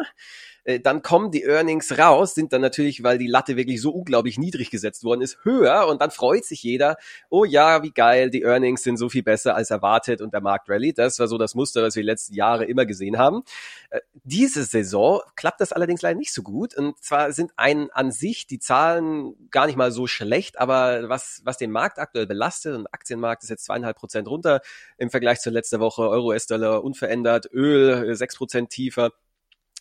Äh, 0.70 0.80
dann 0.80 1.02
kommen 1.02 1.30
die 1.30 1.44
Earnings 1.44 1.98
raus, 1.98 2.34
sind 2.34 2.52
dann 2.52 2.60
natürlich, 2.60 3.02
weil 3.02 3.18
die 3.18 3.26
Latte 3.26 3.56
wirklich 3.56 3.80
so 3.80 3.90
unglaublich 3.90 4.38
niedrig 4.38 4.70
gesetzt 4.70 5.04
worden 5.04 5.22
ist, 5.22 5.38
höher 5.44 5.86
und 5.88 6.00
dann 6.00 6.10
freut 6.10 6.44
sich 6.44 6.62
jeder, 6.62 6.96
oh 7.28 7.44
ja, 7.44 7.82
wie 7.82 7.90
geil, 7.90 8.30
die 8.30 8.42
Earnings 8.42 8.82
sind 8.82 8.96
so 8.96 9.08
viel 9.08 9.22
besser 9.22 9.54
als 9.54 9.70
erwartet 9.70 10.20
und 10.20 10.32
der 10.32 10.40
Markt 10.40 10.68
rallyt. 10.68 10.98
Das 10.98 11.18
war 11.18 11.28
so 11.28 11.38
das 11.38 11.54
Muster, 11.54 11.82
was 11.82 11.96
wir 11.96 12.02
die 12.02 12.08
letzten 12.08 12.34
Jahre 12.34 12.64
immer 12.64 12.86
gesehen 12.86 13.18
haben. 13.18 13.42
Äh, 13.90 14.00
diese 14.24 14.64
Saison 14.64 15.20
klappt 15.36 15.60
das 15.60 15.72
allerdings 15.72 16.02
leider 16.02 16.18
nicht 16.18 16.32
so 16.32 16.42
gut 16.42 16.76
und 16.76 17.02
zwar 17.02 17.32
sind 17.32 17.52
ein 17.56 17.90
an 17.90 18.12
sich 18.12 18.46
die 18.46 18.58
Zahlen 18.58 19.34
gar 19.50 19.66
nicht 19.66 19.76
mal 19.76 19.92
so 19.92 20.06
schlecht, 20.06 20.58
aber 20.58 21.08
was, 21.08 21.40
was 21.44 21.58
den 21.58 21.70
Markt 21.70 21.98
aktuell 21.98 22.26
belastet 22.26 22.76
und 22.76 22.86
Aktienmarkt 22.92 23.42
ist 23.42 23.50
jetzt 23.50 23.64
zweieinhalb 23.64 23.96
Prozent 23.96 24.28
runter 24.28 24.60
im 24.98 25.10
Vergleich 25.10 25.40
zur 25.40 25.52
letzten 25.52 25.80
Woche, 25.80 26.02
Euro, 26.08 26.28
US-Dollar 26.28 26.84
unverändert, 26.84 27.48
Öl 27.52 28.14
sechs 28.14 28.36
Prozent 28.36 28.70
tiefer. 28.70 29.10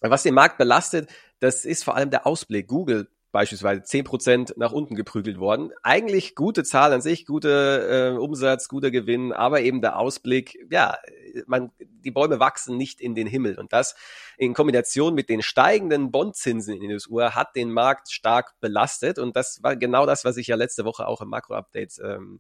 Was 0.01 0.23
den 0.23 0.33
Markt 0.33 0.57
belastet, 0.57 1.09
das 1.39 1.65
ist 1.65 1.83
vor 1.83 1.95
allem 1.95 2.09
der 2.09 2.25
Ausblick. 2.25 2.67
Google 2.67 3.07
beispielsweise 3.31 3.83
zehn 3.83 4.03
Prozent 4.03 4.55
nach 4.57 4.71
unten 4.71 4.95
geprügelt 4.95 5.39
worden. 5.39 5.71
Eigentlich 5.83 6.35
gute 6.35 6.63
Zahl 6.63 6.93
an 6.93 7.01
sich, 7.01 7.25
gute 7.25 8.15
äh, 8.15 8.17
Umsatz, 8.17 8.67
guter 8.67 8.91
Gewinn, 8.91 9.33
aber 9.33 9.61
eben 9.61 9.81
der 9.81 9.99
Ausblick, 9.99 10.57
ja, 10.71 10.97
man, 11.45 11.71
die 11.79 12.11
Bäume 12.11 12.39
wachsen 12.39 12.77
nicht 12.77 12.99
in 12.99 13.13
den 13.13 13.27
Himmel. 13.27 13.59
Und 13.59 13.71
das 13.71 13.95
in 14.37 14.53
Kombination 14.53 15.13
mit 15.13 15.29
den 15.29 15.43
steigenden 15.43 16.11
Bondzinsen 16.11 16.73
in 16.73 16.81
den 16.81 16.91
USA 16.91 17.35
hat 17.35 17.55
den 17.55 17.71
Markt 17.71 18.11
stark 18.11 18.55
belastet. 18.61 19.19
Und 19.19 19.35
das 19.35 19.61
war 19.61 19.75
genau 19.75 20.05
das, 20.05 20.25
was 20.25 20.37
ich 20.37 20.47
ja 20.47 20.55
letzte 20.55 20.85
Woche 20.85 21.07
auch 21.07 21.21
im 21.21 21.29
Makro-Update 21.29 21.99
ähm, 22.03 22.39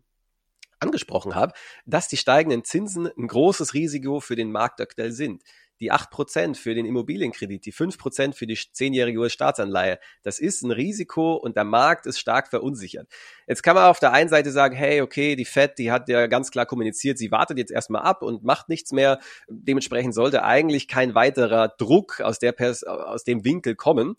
angesprochen 0.79 1.35
habe, 1.35 1.53
dass 1.85 2.07
die 2.07 2.17
steigenden 2.17 2.63
Zinsen 2.63 3.07
ein 3.15 3.27
großes 3.27 3.73
Risiko 3.73 4.21
für 4.21 4.35
den 4.35 4.51
Markt 4.51 4.81
aktuell 4.81 5.11
sind 5.11 5.43
die 5.79 5.91
acht 5.91 6.11
Prozent 6.11 6.57
für 6.57 6.75
den 6.75 6.85
Immobilienkredit, 6.85 7.65
die 7.65 7.71
fünf 7.71 7.97
Prozent 7.97 8.35
für 8.35 8.47
die 8.47 8.55
zehnjährige 8.55 9.19
US-Staatsanleihe, 9.19 9.99
das 10.23 10.39
ist 10.39 10.63
ein 10.63 10.71
Risiko 10.71 11.35
und 11.35 11.55
der 11.55 11.63
Markt 11.63 12.05
ist 12.05 12.19
stark 12.19 12.49
verunsichert. 12.49 13.07
Jetzt 13.47 13.63
kann 13.63 13.75
man 13.75 13.85
auf 13.85 13.99
der 13.99 14.11
einen 14.11 14.29
Seite 14.29 14.51
sagen, 14.51 14.75
hey, 14.75 15.01
okay, 15.01 15.35
die 15.35 15.45
Fed, 15.45 15.77
die 15.77 15.91
hat 15.91 16.09
ja 16.09 16.27
ganz 16.27 16.51
klar 16.51 16.65
kommuniziert, 16.65 17.17
sie 17.17 17.31
wartet 17.31 17.57
jetzt 17.57 17.71
erstmal 17.71 18.01
ab 18.01 18.21
und 18.21 18.43
macht 18.43 18.69
nichts 18.69 18.91
mehr. 18.91 19.19
Dementsprechend 19.47 20.13
sollte 20.13 20.43
eigentlich 20.43 20.87
kein 20.87 21.15
weiterer 21.15 21.69
Druck 21.69 22.21
aus, 22.21 22.39
der 22.39 22.51
Pers 22.51 22.83
aus 22.83 23.23
dem 23.23 23.45
Winkel 23.45 23.75
kommen. 23.75 24.15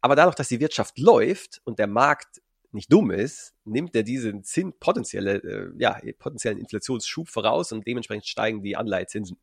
Aber 0.00 0.16
dadurch, 0.16 0.34
dass 0.34 0.48
die 0.48 0.60
Wirtschaft 0.60 0.98
läuft 0.98 1.62
und 1.64 1.78
der 1.78 1.86
Markt 1.86 2.42
nicht 2.74 2.92
dumm 2.92 3.10
ist, 3.10 3.54
nimmt 3.64 3.94
er 3.96 4.02
diesen 4.02 4.44
Zins, 4.44 4.74
potenzielle, 4.80 5.36
äh, 5.36 5.70
ja, 5.78 5.98
potenziellen 6.18 6.58
Inflationsschub 6.58 7.28
voraus 7.28 7.72
und 7.72 7.86
dementsprechend 7.86 8.26
steigen 8.26 8.62
die 8.62 8.76
Anleihezinsen. 8.76 9.38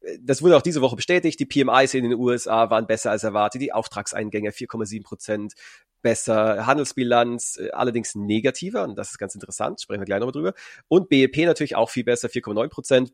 Äh, 0.00 0.18
das 0.20 0.42
wurde 0.42 0.56
auch 0.56 0.62
diese 0.62 0.82
Woche 0.82 0.96
bestätigt. 0.96 1.40
Die 1.40 1.46
PMIs 1.46 1.94
in 1.94 2.04
den 2.04 2.14
USA 2.14 2.70
waren 2.70 2.86
besser 2.86 3.10
als 3.10 3.24
erwartet. 3.24 3.62
Die 3.62 3.72
Auftragseingänge 3.72 4.50
4,7 4.50 5.02
Prozent 5.02 5.54
besser. 6.02 6.66
Handelsbilanz 6.66 7.58
äh, 7.58 7.70
allerdings 7.70 8.14
negativer 8.14 8.84
und 8.84 8.96
das 8.96 9.10
ist 9.10 9.18
ganz 9.18 9.34
interessant. 9.34 9.80
Sprechen 9.80 10.00
wir 10.00 10.06
gleich 10.06 10.20
nochmal 10.20 10.32
drüber. 10.32 10.54
Und 10.88 11.08
BEP 11.08 11.46
natürlich 11.46 11.76
auch 11.76 11.90
viel 11.90 12.04
besser, 12.04 12.28
4,9 12.28 12.68
Prozent 12.68 13.12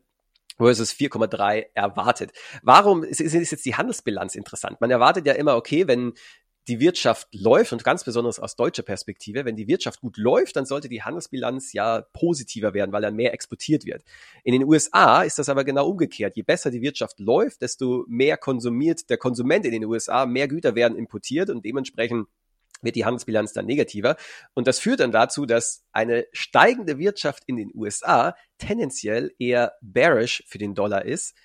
versus 0.59 0.91
4,3 0.91 1.67
erwartet. 1.73 2.31
Warum 2.61 3.03
ist, 3.03 3.21
ist 3.21 3.51
jetzt 3.51 3.65
die 3.65 3.75
Handelsbilanz 3.75 4.35
interessant? 4.35 4.81
Man 4.81 4.91
erwartet 4.91 5.25
ja 5.25 5.33
immer, 5.33 5.55
okay, 5.55 5.87
wenn 5.87 6.13
die 6.67 6.79
Wirtschaft 6.79 7.27
läuft 7.33 7.73
und 7.73 7.83
ganz 7.83 8.03
besonders 8.03 8.39
aus 8.39 8.55
deutscher 8.55 8.83
Perspektive, 8.83 9.45
wenn 9.45 9.55
die 9.55 9.67
Wirtschaft 9.67 10.01
gut 10.01 10.17
läuft, 10.17 10.55
dann 10.55 10.65
sollte 10.65 10.89
die 10.89 11.01
Handelsbilanz 11.01 11.73
ja 11.73 12.01
positiver 12.13 12.73
werden, 12.73 12.91
weil 12.91 13.01
dann 13.01 13.15
mehr 13.15 13.33
exportiert 13.33 13.85
wird. 13.85 14.03
In 14.43 14.53
den 14.53 14.63
USA 14.63 15.23
ist 15.23 15.39
das 15.39 15.49
aber 15.49 15.63
genau 15.63 15.87
umgekehrt. 15.87 16.35
Je 16.35 16.43
besser 16.43 16.69
die 16.69 16.81
Wirtschaft 16.81 17.19
läuft, 17.19 17.61
desto 17.61 18.05
mehr 18.07 18.37
konsumiert 18.37 19.09
der 19.09 19.17
Konsument 19.17 19.65
in 19.65 19.71
den 19.71 19.85
USA, 19.85 20.25
mehr 20.25 20.47
Güter 20.47 20.75
werden 20.75 20.97
importiert 20.97 21.49
und 21.49 21.65
dementsprechend 21.65 22.27
wird 22.81 22.95
die 22.95 23.05
Handelsbilanz 23.05 23.53
dann 23.53 23.65
negativer. 23.65 24.15
Und 24.53 24.67
das 24.67 24.79
führt 24.79 24.99
dann 24.99 25.11
dazu, 25.11 25.45
dass 25.45 25.83
eine 25.91 26.27
steigende 26.31 26.97
Wirtschaft 26.97 27.43
in 27.45 27.57
den 27.57 27.71
USA 27.73 28.35
tendenziell 28.57 29.33
eher 29.37 29.73
bearish 29.81 30.43
für 30.47 30.57
den 30.57 30.75
Dollar 30.75 31.05
ist 31.05 31.35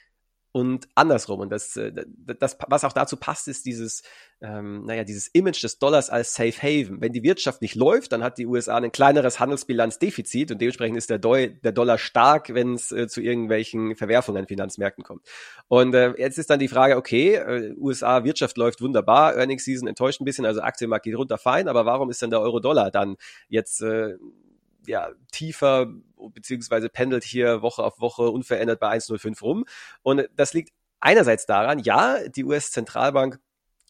und 0.55 0.87
andersrum. 0.95 1.41
Und 1.41 1.51
das, 1.51 1.77
äh, 1.77 1.93
das, 2.39 2.57
was 2.69 2.85
auch 2.85 2.93
dazu 2.93 3.17
passt, 3.17 3.49
ist 3.49 3.67
dieses, 3.67 4.05
ähm, 4.41 4.85
naja, 4.85 5.03
dieses 5.03 5.27
Image 5.27 5.61
des 5.65 5.81
Dollars 5.81 6.11
als 6.11 6.35
Safe 6.35 6.57
Haven. 6.63 7.01
Wenn 7.01 7.13
die 7.13 7.25
Wirtschaft 7.25 7.61
nicht 7.61 7.75
läuft, 7.75 8.13
dann 8.13 8.23
hat 8.23 8.39
die 8.39 8.47
USA 8.47 8.77
ein 8.77 8.93
kleineres 8.93 9.41
Handelsbilanzdefizit 9.41 10.53
und 10.53 10.61
dementsprechend 10.61 10.97
ist 10.97 11.11
der, 11.11 11.19
Deu 11.19 11.49
der 11.49 11.73
Dollar 11.73 11.99
stark, 11.99 12.55
wenn 12.55 12.75
es 12.75 12.93
äh, 12.93 13.09
zu 13.09 13.21
irgendwelchen 13.21 13.97
Verwerfungen 13.97 14.43
an 14.43 14.47
Finanzmärkten 14.47 15.03
kommt. 15.03 15.27
Und 15.67 15.93
äh, 15.93 16.15
jetzt 16.19 16.39
ist 16.39 16.51
dann 16.51 16.61
die 16.61 16.69
Frage, 16.69 16.97
okay, 16.99 17.35
äh, 17.35 17.75
USA 17.77 18.23
Wirtschaft 18.23 18.57
läuft 18.57 18.81
wunderbar, 18.81 19.35
Earnings 19.35 19.65
Season 19.65 19.89
enttäuscht 19.89 20.21
ein 20.21 20.25
bisschen, 20.25 20.47
also 20.47 20.61
Aktienmarkt 20.61 21.05
geht 21.05 21.19
runter, 21.19 21.37
fein, 21.37 21.67
aber 21.67 21.85
warum 21.85 22.11
ist 22.11 22.23
denn 22.23 22.31
der 22.31 22.41
Euro-Dollar 22.41 22.93
dann 22.93 23.17
jetzt 23.49 23.83
äh, 23.83 24.15
ja, 24.87 25.11
tiefer 25.33 25.93
beziehungsweise 26.33 26.89
pendelt 26.89 27.25
hier 27.25 27.63
Woche 27.63 27.83
auf 27.83 28.01
Woche 28.01 28.31
unverändert 28.31 28.81
bei 28.81 28.97
1,05 28.97 29.41
rum. 29.43 29.65
Und 30.03 30.29
das 30.37 30.53
liegt 30.55 30.73
einerseits 31.01 31.47
daran, 31.47 31.79
ja, 31.81 32.29
die 32.29 32.45
US-Zentralbank 32.45 33.39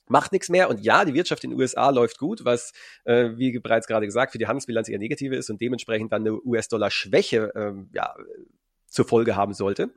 macht 0.06 0.32
nichts 0.32 0.48
mehr 0.48 0.68
und 0.68 0.80
ja, 0.80 1.04
die 1.04 1.14
Wirtschaft 1.14 1.44
in 1.44 1.50
den 1.50 1.58
USA 1.58 1.90
läuft 1.90 2.18
gut, 2.18 2.44
was, 2.44 2.72
äh, 3.04 3.30
wie 3.36 3.58
bereits 3.58 3.86
gerade 3.86 4.06
gesagt, 4.06 4.32
für 4.32 4.38
die 4.38 4.46
Handelsbilanz 4.46 4.88
eher 4.88 4.98
negative 4.98 5.36
ist 5.36 5.48
und 5.48 5.60
dementsprechend 5.60 6.12
dann 6.12 6.22
eine 6.22 6.42
US-Dollar-Schwäche 6.42 7.52
ähm, 7.54 7.88
ja, 7.92 8.14
zur 8.88 9.06
Folge 9.06 9.36
haben 9.36 9.54
sollte. 9.54 9.90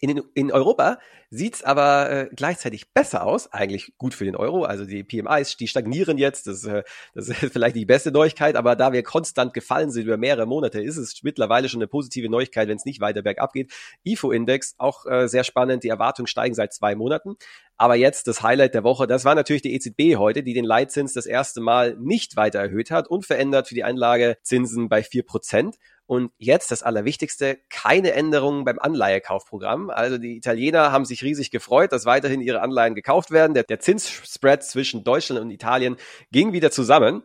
In, 0.00 0.22
in 0.34 0.52
Europa 0.52 0.98
sieht's 1.30 1.62
aber 1.62 2.10
äh, 2.10 2.28
gleichzeitig 2.34 2.92
besser 2.92 3.24
aus, 3.24 3.52
eigentlich 3.52 3.92
gut 3.98 4.14
für 4.14 4.24
den 4.24 4.36
Euro. 4.36 4.64
Also 4.64 4.84
die 4.84 5.02
PMIs, 5.02 5.56
die 5.56 5.68
stagnieren 5.68 6.18
jetzt, 6.18 6.46
das, 6.46 6.64
äh, 6.64 6.84
das 7.14 7.28
ist 7.42 7.52
vielleicht 7.52 7.76
die 7.76 7.84
beste 7.84 8.12
Neuigkeit, 8.12 8.56
aber 8.56 8.76
da 8.76 8.92
wir 8.92 9.02
konstant 9.02 9.52
gefallen 9.54 9.90
sind 9.90 10.04
über 10.04 10.16
mehrere 10.16 10.46
Monate, 10.46 10.80
ist 10.80 10.96
es 10.96 11.22
mittlerweile 11.22 11.68
schon 11.68 11.80
eine 11.80 11.88
positive 11.88 12.28
Neuigkeit, 12.28 12.68
wenn 12.68 12.76
es 12.76 12.84
nicht 12.84 13.00
weiter 13.00 13.22
bergab 13.22 13.52
geht. 13.52 13.72
IFO-Index, 14.04 14.76
auch 14.78 15.04
äh, 15.06 15.28
sehr 15.28 15.44
spannend, 15.44 15.84
die 15.84 15.88
Erwartungen 15.88 16.28
steigen 16.28 16.54
seit 16.54 16.72
zwei 16.72 16.94
Monaten. 16.94 17.36
Aber 17.76 17.94
jetzt 17.94 18.26
das 18.26 18.42
Highlight 18.42 18.74
der 18.74 18.82
Woche, 18.84 19.06
das 19.06 19.24
war 19.24 19.34
natürlich 19.34 19.62
die 19.62 19.74
EZB 19.74 20.16
heute, 20.16 20.42
die 20.42 20.54
den 20.54 20.64
Leitzins 20.64 21.12
das 21.12 21.26
erste 21.26 21.60
Mal 21.60 21.96
nicht 22.00 22.36
weiter 22.36 22.58
erhöht 22.58 22.90
hat, 22.90 23.08
unverändert 23.08 23.68
für 23.68 23.74
die 23.74 23.84
Anlagezinsen 23.84 24.88
bei 24.88 25.02
vier 25.02 25.24
Prozent. 25.24 25.76
Und 26.08 26.32
jetzt 26.38 26.70
das 26.70 26.82
Allerwichtigste, 26.82 27.58
keine 27.68 28.12
Änderungen 28.12 28.64
beim 28.64 28.78
Anleihekaufprogramm. 28.78 29.90
Also 29.90 30.16
die 30.16 30.38
Italiener 30.38 30.90
haben 30.90 31.04
sich 31.04 31.22
riesig 31.22 31.50
gefreut, 31.50 31.92
dass 31.92 32.06
weiterhin 32.06 32.40
ihre 32.40 32.62
Anleihen 32.62 32.94
gekauft 32.94 33.30
werden. 33.30 33.52
Der, 33.52 33.64
der 33.64 33.78
Zinsspread 33.78 34.64
zwischen 34.64 35.04
Deutschland 35.04 35.38
und 35.38 35.50
Italien 35.50 35.96
ging 36.32 36.54
wieder 36.54 36.70
zusammen. 36.70 37.24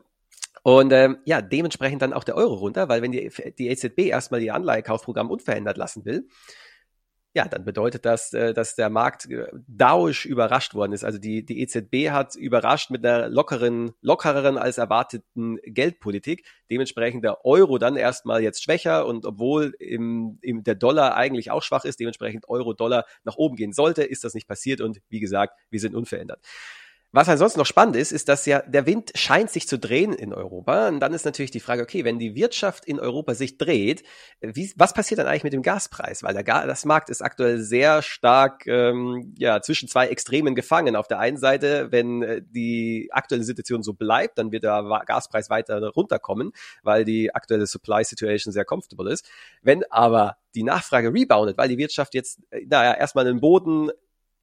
Und 0.63 0.91
ähm, 0.91 1.19
ja, 1.23 1.41
dementsprechend 1.41 2.01
dann 2.01 2.11
auch 2.11 2.25
der 2.25 2.35
Euro 2.35 2.55
runter, 2.55 2.89
weil 2.89 3.01
wenn 3.01 3.13
die, 3.13 3.31
die 3.57 3.69
EZB 3.69 3.99
erstmal 3.99 4.41
ihr 4.41 4.53
Anleihekaufprogramm 4.53 5.31
unverändert 5.31 5.77
lassen 5.77 6.03
will, 6.03 6.27
ja, 7.35 7.47
dann 7.47 7.65
bedeutet 7.65 8.05
das, 8.05 8.31
äh, 8.33 8.53
dass 8.53 8.75
der 8.75 8.91
Markt 8.91 9.29
äh, 9.29 9.47
dauisch 9.67 10.25
überrascht 10.25 10.75
worden 10.75 10.93
ist. 10.93 11.03
Also 11.03 11.17
die, 11.17 11.43
die 11.43 11.61
EZB 11.61 12.11
hat 12.11 12.35
überrascht 12.35 12.91
mit 12.91 13.03
einer 13.03 13.27
lockeren, 13.27 13.93
lockereren 14.01 14.57
als 14.57 14.77
erwarteten 14.77 15.57
Geldpolitik. 15.65 16.45
Dementsprechend 16.69 17.23
der 17.23 17.43
Euro 17.43 17.79
dann 17.79 17.95
erstmal 17.95 18.43
jetzt 18.43 18.63
schwächer 18.63 19.07
und 19.07 19.25
obwohl 19.25 19.73
im, 19.79 20.37
im 20.41 20.63
der 20.63 20.75
Dollar 20.75 21.15
eigentlich 21.15 21.49
auch 21.49 21.63
schwach 21.63 21.85
ist, 21.85 21.99
dementsprechend 21.99 22.47
Euro-Dollar 22.47 23.05
nach 23.23 23.35
oben 23.35 23.55
gehen 23.55 23.73
sollte, 23.73 24.03
ist 24.03 24.23
das 24.23 24.35
nicht 24.35 24.47
passiert 24.47 24.79
und 24.79 25.01
wie 25.09 25.19
gesagt, 25.19 25.59
wir 25.71 25.79
sind 25.79 25.95
unverändert. 25.95 26.39
Was 27.15 27.29
ansonsten 27.29 27.59
noch 27.59 27.67
spannend 27.67 27.95
ist, 27.95 28.11
ist, 28.11 28.27
dass 28.27 28.47
ja 28.47 28.63
der 28.63 28.87
Wind 28.87 29.11
scheint 29.13 29.51
sich 29.51 29.67
zu 29.67 29.77
drehen 29.77 30.13
in 30.13 30.33
Europa. 30.33 30.87
Und 30.87 30.99
dann 30.99 31.13
ist 31.13 31.25
natürlich 31.25 31.51
die 31.51 31.59
Frage, 31.59 31.83
okay, 31.83 32.03
wenn 32.03 32.17
die 32.17 32.33
Wirtschaft 32.33 32.85
in 32.85 32.99
Europa 32.99 33.35
sich 33.35 33.59
dreht, 33.59 34.03
wie, 34.41 34.73
was 34.77 34.95
passiert 34.95 35.19
dann 35.19 35.27
eigentlich 35.27 35.43
mit 35.43 35.53
dem 35.53 35.61
Gaspreis? 35.61 36.23
Weil 36.23 36.33
der 36.33 36.43
Ga 36.43 36.65
das 36.65 36.85
Markt 36.85 37.11
ist 37.11 37.21
aktuell 37.21 37.59
sehr 37.59 38.01
stark 38.01 38.65
ähm, 38.65 39.35
ja, 39.37 39.61
zwischen 39.61 39.87
zwei 39.87 40.07
Extremen 40.07 40.55
gefangen. 40.55 40.95
Auf 40.95 41.07
der 41.07 41.19
einen 41.19 41.37
Seite, 41.37 41.91
wenn 41.91 42.23
äh, 42.23 42.41
die 42.41 43.09
aktuelle 43.11 43.43
Situation 43.43 43.83
so 43.83 43.93
bleibt, 43.93 44.39
dann 44.39 44.51
wird 44.51 44.63
der 44.63 45.03
Gaspreis 45.05 45.51
weiter 45.51 45.87
runterkommen, 45.89 46.51
weil 46.81 47.05
die 47.05 47.35
aktuelle 47.35 47.67
Supply 47.67 48.03
Situation 48.03 48.51
sehr 48.51 48.65
comfortable 48.65 49.11
ist. 49.11 49.29
Wenn 49.61 49.83
aber 49.91 50.37
die 50.55 50.63
Nachfrage 50.63 51.13
reboundet, 51.13 51.59
weil 51.59 51.69
die 51.69 51.77
Wirtschaft 51.77 52.15
jetzt, 52.15 52.39
äh, 52.49 52.65
naja, 52.65 52.95
erstmal 52.95 53.27
einen 53.27 53.39
Boden 53.39 53.91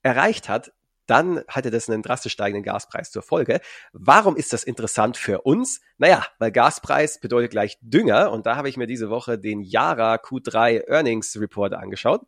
erreicht 0.02 0.48
hat, 0.48 0.72
dann 1.10 1.42
hatte 1.48 1.70
das 1.70 1.90
einen 1.90 2.02
drastisch 2.02 2.32
steigenden 2.32 2.62
Gaspreis 2.62 3.10
zur 3.10 3.22
Folge. 3.22 3.60
Warum 3.92 4.36
ist 4.36 4.52
das 4.52 4.64
interessant 4.64 5.16
für 5.16 5.42
uns? 5.42 5.80
Naja, 5.98 6.24
weil 6.38 6.52
Gaspreis 6.52 7.20
bedeutet 7.20 7.50
gleich 7.50 7.78
Dünger 7.82 8.30
und 8.30 8.46
da 8.46 8.56
habe 8.56 8.68
ich 8.68 8.76
mir 8.76 8.86
diese 8.86 9.10
Woche 9.10 9.38
den 9.38 9.62
Yara 9.62 10.14
Q3 10.14 10.88
Earnings 10.88 11.38
Report 11.40 11.74
angeschaut. 11.74 12.22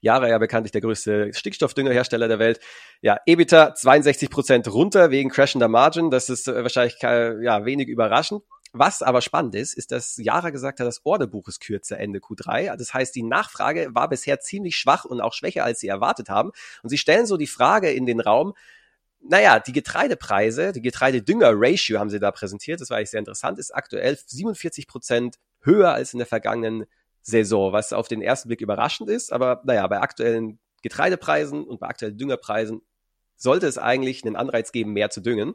Yara 0.00 0.28
ja 0.28 0.38
bekanntlich 0.38 0.72
der 0.72 0.80
größte 0.80 1.32
Stickstoffdüngerhersteller 1.32 2.28
der 2.28 2.38
Welt. 2.38 2.60
Ja, 3.00 3.18
EBITDA 3.26 3.74
62 3.74 4.30
Prozent 4.30 4.72
runter 4.72 5.10
wegen 5.10 5.30
crashender 5.30 5.68
Margin. 5.68 6.10
Das 6.10 6.28
ist 6.28 6.48
äh, 6.48 6.62
wahrscheinlich 6.62 6.96
ja 7.00 7.64
wenig 7.64 7.88
überraschend. 7.88 8.42
Was 8.76 9.02
aber 9.02 9.20
spannend 9.20 9.54
ist, 9.54 9.74
ist, 9.74 9.92
dass 9.92 10.16
Jara 10.16 10.50
gesagt 10.50 10.80
hat, 10.80 10.86
das 10.88 11.06
Orderbuch 11.06 11.46
ist 11.46 11.60
kürzer 11.60 11.96
Ende 11.96 12.18
Q3. 12.18 12.76
Das 12.76 12.92
heißt, 12.92 13.14
die 13.14 13.22
Nachfrage 13.22 13.94
war 13.94 14.08
bisher 14.08 14.40
ziemlich 14.40 14.76
schwach 14.76 15.04
und 15.04 15.20
auch 15.20 15.32
schwächer, 15.32 15.62
als 15.62 15.78
sie 15.78 15.86
erwartet 15.86 16.28
haben. 16.28 16.50
Und 16.82 16.88
sie 16.88 16.98
stellen 16.98 17.26
so 17.26 17.36
die 17.36 17.46
Frage 17.46 17.92
in 17.92 18.04
den 18.04 18.18
Raum, 18.18 18.52
naja, 19.20 19.60
die 19.60 19.72
Getreidepreise, 19.72 20.72
die 20.72 20.82
Getreidedünger-Ratio 20.82 22.00
haben 22.00 22.10
sie 22.10 22.18
da 22.18 22.32
präsentiert, 22.32 22.80
das 22.80 22.90
war 22.90 22.96
eigentlich 22.96 23.10
sehr 23.10 23.20
interessant, 23.20 23.60
ist 23.60 23.72
aktuell 23.72 24.18
47 24.26 24.88
Prozent 24.88 25.38
höher 25.60 25.92
als 25.92 26.12
in 26.12 26.18
der 26.18 26.26
vergangenen 26.26 26.86
Saison, 27.22 27.72
was 27.72 27.92
auf 27.92 28.08
den 28.08 28.22
ersten 28.22 28.48
Blick 28.48 28.60
überraschend 28.60 29.08
ist, 29.08 29.32
aber 29.32 29.62
naja, 29.64 29.86
bei 29.86 30.00
aktuellen 30.00 30.58
Getreidepreisen 30.82 31.62
und 31.62 31.78
bei 31.78 31.86
aktuellen 31.86 32.18
Düngerpreisen 32.18 32.82
sollte 33.36 33.66
es 33.66 33.78
eigentlich 33.78 34.24
einen 34.24 34.36
Anreiz 34.36 34.72
geben, 34.72 34.92
mehr 34.92 35.10
zu 35.10 35.20
düngen. 35.20 35.54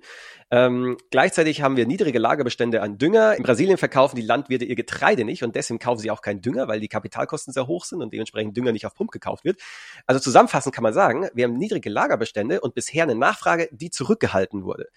Ähm, 0.52 0.98
gleichzeitig 1.12 1.62
haben 1.62 1.78
wir 1.78 1.86
niedrige 1.86 2.20
Lagerbestände 2.20 2.82
an 2.82 2.98
Dünger. 2.98 3.36
In 3.36 3.44
Brasilien 3.44 3.78
verkaufen 3.78 4.16
die 4.16 4.22
Landwirte 4.22 4.66
ihr 4.66 4.76
Getreide 4.76 5.26
nicht 5.26 5.44
und 5.44 5.56
deswegen 5.56 5.80
kaufen 5.80 6.00
sie 6.00 6.12
auch 6.12 6.22
keinen 6.22 6.42
Dünger, 6.42 6.68
weil 6.68 6.80
die 6.80 6.88
Kapitalkosten 6.88 7.54
sehr 7.54 7.68
hoch 7.68 7.86
sind 7.86 8.02
und 8.02 8.14
dementsprechend 8.14 8.56
Dünger 8.56 8.72
nicht 8.72 8.86
auf 8.86 8.96
Pump 8.96 9.12
gekauft 9.12 9.44
wird. 9.46 9.62
Also 10.06 10.20
zusammenfassend 10.20 10.74
kann 10.74 10.84
man 10.84 10.94
sagen, 10.94 11.30
wir 11.34 11.46
haben 11.46 11.58
niedrige 11.58 11.90
Lagerbestände 11.90 12.62
und 12.62 12.76
bisher 12.76 13.04
eine 13.04 13.16
Nachfrage, 13.16 13.70
die 13.72 13.90
zurückgehalten 13.90 14.64
wurde. 14.64 14.88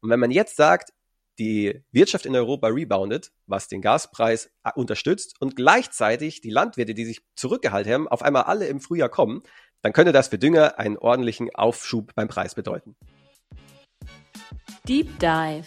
Und 0.00 0.10
wenn 0.10 0.20
man 0.20 0.30
jetzt 0.30 0.56
sagt, 0.56 0.92
die 1.38 1.82
Wirtschaft 1.92 2.26
in 2.26 2.34
Europa 2.34 2.68
reboundet, 2.68 3.32
was 3.46 3.68
den 3.68 3.82
Gaspreis 3.82 4.50
äh, 4.64 4.70
unterstützt 4.74 5.34
und 5.40 5.56
gleichzeitig 5.56 6.40
die 6.40 6.50
Landwirte, 6.50 6.94
die 6.94 7.04
sich 7.04 7.22
zurückgehalten 7.34 7.92
haben, 7.92 8.08
auf 8.08 8.22
einmal 8.22 8.44
alle 8.44 8.66
im 8.66 8.80
Frühjahr 8.80 9.08
kommen, 9.08 9.42
dann 9.86 9.92
könnte 9.92 10.10
das 10.10 10.26
für 10.26 10.36
Dünger 10.36 10.80
einen 10.80 10.96
ordentlichen 10.96 11.54
Aufschub 11.54 12.12
beim 12.16 12.26
Preis 12.26 12.56
bedeuten. 12.56 12.96
Deep 14.88 15.16
Dive. 15.20 15.62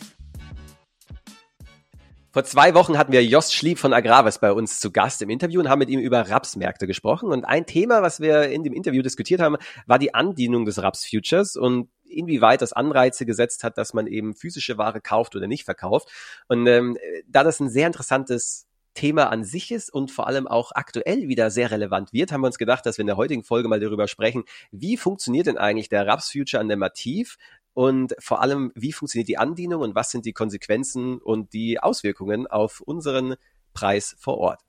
Vor 2.31 2.43
zwei 2.43 2.73
Wochen 2.73 2.97
hatten 2.97 3.13
wir 3.13 3.23
Jost 3.23 3.55
Schlieb 3.55 3.79
von 3.79 3.93
Agravis 3.93 4.39
bei 4.39 4.51
uns 4.51 4.81
zu 4.81 4.91
Gast 4.91 5.21
im 5.21 5.29
Interview 5.29 5.61
und 5.61 5.69
haben 5.69 5.79
mit 5.79 5.89
ihm 5.89 6.01
über 6.01 6.29
Rapsmärkte 6.29 6.85
gesprochen. 6.85 7.31
Und 7.31 7.45
ein 7.45 7.65
Thema, 7.65 8.01
was 8.01 8.19
wir 8.19 8.49
in 8.49 8.65
dem 8.65 8.73
Interview 8.73 9.01
diskutiert 9.01 9.39
haben, 9.39 9.55
war 9.85 9.99
die 9.99 10.13
Andienung 10.13 10.65
des 10.65 10.83
Raps-Futures 10.83 11.55
und 11.55 11.89
inwieweit 12.03 12.61
das 12.61 12.73
Anreize 12.73 13.25
gesetzt 13.25 13.63
hat, 13.63 13.77
dass 13.77 13.93
man 13.93 14.05
eben 14.05 14.35
physische 14.35 14.77
Ware 14.77 14.99
kauft 14.99 15.37
oder 15.37 15.47
nicht 15.47 15.63
verkauft. 15.63 16.09
Und 16.49 16.67
ähm, 16.67 16.97
da 17.25 17.45
das 17.45 17.61
ein 17.61 17.69
sehr 17.69 17.87
interessantes 17.87 18.68
Thema 18.99 19.31
an 19.31 19.45
sich 19.45 19.71
ist 19.71 19.93
und 19.93 20.11
vor 20.11 20.27
allem 20.27 20.45
auch 20.45 20.73
aktuell 20.75 21.29
wieder 21.29 21.51
sehr 21.51 21.71
relevant 21.71 22.11
wird, 22.11 22.33
haben 22.33 22.41
wir 22.41 22.47
uns 22.47 22.57
gedacht, 22.57 22.85
dass 22.85 22.97
wir 22.97 23.03
in 23.03 23.07
der 23.07 23.15
heutigen 23.15 23.45
Folge 23.45 23.69
mal 23.69 23.79
darüber 23.79 24.09
sprechen, 24.09 24.43
wie 24.71 24.97
funktioniert 24.97 25.47
denn 25.47 25.57
eigentlich 25.57 25.87
der 25.87 26.05
Raps 26.05 26.33
Future 26.33 26.59
an 26.59 26.67
der 26.67 26.75
Mativ 26.75 27.37
und 27.73 28.13
vor 28.19 28.41
allem, 28.41 28.73
wie 28.75 28.91
funktioniert 28.91 29.29
die 29.29 29.37
Andienung 29.37 29.83
und 29.83 29.95
was 29.95 30.11
sind 30.11 30.25
die 30.25 30.33
Konsequenzen 30.33 31.17
und 31.19 31.53
die 31.53 31.79
Auswirkungen 31.79 32.45
auf 32.45 32.81
unseren 32.81 33.35
Preis 33.73 34.17
vor 34.19 34.37
Ort. 34.37 34.59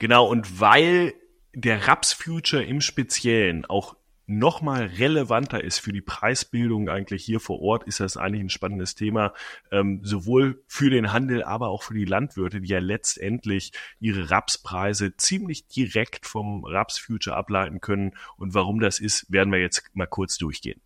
Genau, 0.00 0.26
und 0.26 0.58
weil 0.58 1.14
der 1.54 1.86
Raps 1.86 2.12
Future 2.12 2.64
im 2.64 2.80
Speziellen 2.80 3.64
auch 3.66 3.94
nochmal 4.28 4.86
relevanter 4.86 5.64
ist 5.64 5.78
für 5.78 5.92
die 5.92 6.02
Preisbildung 6.02 6.88
eigentlich 6.88 7.24
hier 7.24 7.40
vor 7.40 7.60
Ort, 7.60 7.84
ist 7.84 8.00
das 8.00 8.16
eigentlich 8.16 8.42
ein 8.42 8.50
spannendes 8.50 8.94
Thema, 8.94 9.32
ähm, 9.72 10.00
sowohl 10.04 10.62
für 10.66 10.90
den 10.90 11.12
Handel, 11.12 11.42
aber 11.42 11.68
auch 11.68 11.82
für 11.82 11.94
die 11.94 12.04
Landwirte, 12.04 12.60
die 12.60 12.68
ja 12.68 12.78
letztendlich 12.78 13.72
ihre 13.98 14.30
Rapspreise 14.30 15.16
ziemlich 15.16 15.66
direkt 15.66 16.26
vom 16.26 16.64
Raps 16.64 16.98
Future 16.98 17.36
ableiten 17.36 17.80
können. 17.80 18.14
Und 18.36 18.54
warum 18.54 18.80
das 18.80 19.00
ist, 19.00 19.32
werden 19.32 19.52
wir 19.52 19.60
jetzt 19.60 19.84
mal 19.94 20.06
kurz 20.06 20.36
durchgehen. 20.36 20.80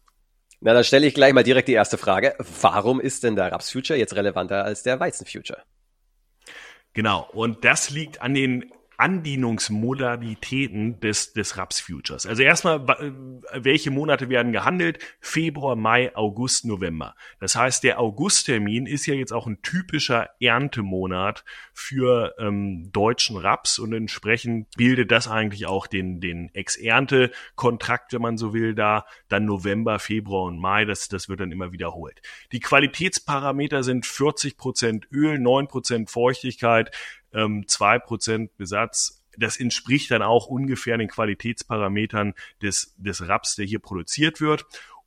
Na, 0.60 0.72
dann 0.72 0.84
stelle 0.84 1.06
ich 1.06 1.14
gleich 1.14 1.32
mal 1.32 1.42
direkt 1.42 1.66
die 1.66 1.72
erste 1.72 1.98
Frage. 1.98 2.36
Warum 2.60 3.00
ist 3.00 3.24
denn 3.24 3.34
der 3.34 3.50
Raps 3.50 3.72
Future 3.72 3.98
jetzt 3.98 4.14
relevanter 4.14 4.64
als 4.64 4.84
der 4.84 5.00
Weizen 5.00 5.26
Future? 5.26 5.64
Genau, 6.92 7.28
und 7.32 7.64
das 7.64 7.90
liegt 7.90 8.22
an 8.22 8.34
den 8.34 8.70
Andienungsmodalitäten 8.96 11.00
des, 11.00 11.32
des 11.32 11.56
Raps 11.56 11.80
Futures. 11.80 12.26
Also 12.26 12.42
erstmal, 12.42 12.86
welche 13.52 13.90
Monate 13.90 14.28
werden 14.28 14.52
gehandelt? 14.52 14.98
Februar, 15.20 15.76
Mai, 15.76 16.14
August, 16.14 16.64
November. 16.64 17.14
Das 17.40 17.56
heißt, 17.56 17.84
der 17.84 17.98
Augusttermin 17.98 18.86
ist 18.86 19.06
ja 19.06 19.14
jetzt 19.14 19.32
auch 19.32 19.46
ein 19.46 19.62
typischer 19.62 20.30
Erntemonat 20.40 21.44
für 21.72 22.34
ähm, 22.38 22.90
deutschen 22.92 23.36
Raps 23.36 23.78
und 23.78 23.92
entsprechend 23.92 24.68
bildet 24.76 25.10
das 25.10 25.28
eigentlich 25.28 25.66
auch 25.66 25.86
den, 25.86 26.20
den 26.20 26.50
Ex-Ernte-Kontrakt, 26.54 28.12
wenn 28.12 28.22
man 28.22 28.36
so 28.36 28.52
will, 28.52 28.74
da. 28.74 29.06
Dann 29.28 29.44
November, 29.44 29.98
Februar 29.98 30.44
und 30.44 30.58
Mai, 30.58 30.84
das, 30.84 31.08
das 31.08 31.28
wird 31.28 31.40
dann 31.40 31.52
immer 31.52 31.72
wiederholt. 31.72 32.20
Die 32.52 32.60
Qualitätsparameter 32.60 33.82
sind 33.82 34.06
40 34.06 34.56
Prozent 34.56 35.06
Öl, 35.10 35.38
9 35.38 35.68
Prozent 35.68 36.10
Feuchtigkeit, 36.10 36.90
ähm, 37.32 37.64
2% 37.66 38.50
Besatz. 38.56 39.22
Das 39.36 39.56
entspricht 39.56 40.10
dann 40.10 40.22
auch 40.22 40.46
ungefähr 40.46 40.98
den 40.98 41.08
Qualitätsparametern 41.08 42.34
des, 42.60 42.94
des 42.98 43.26
Raps, 43.26 43.56
der 43.56 43.64
hier 43.64 43.78
produziert 43.78 44.40
wird. 44.40 44.66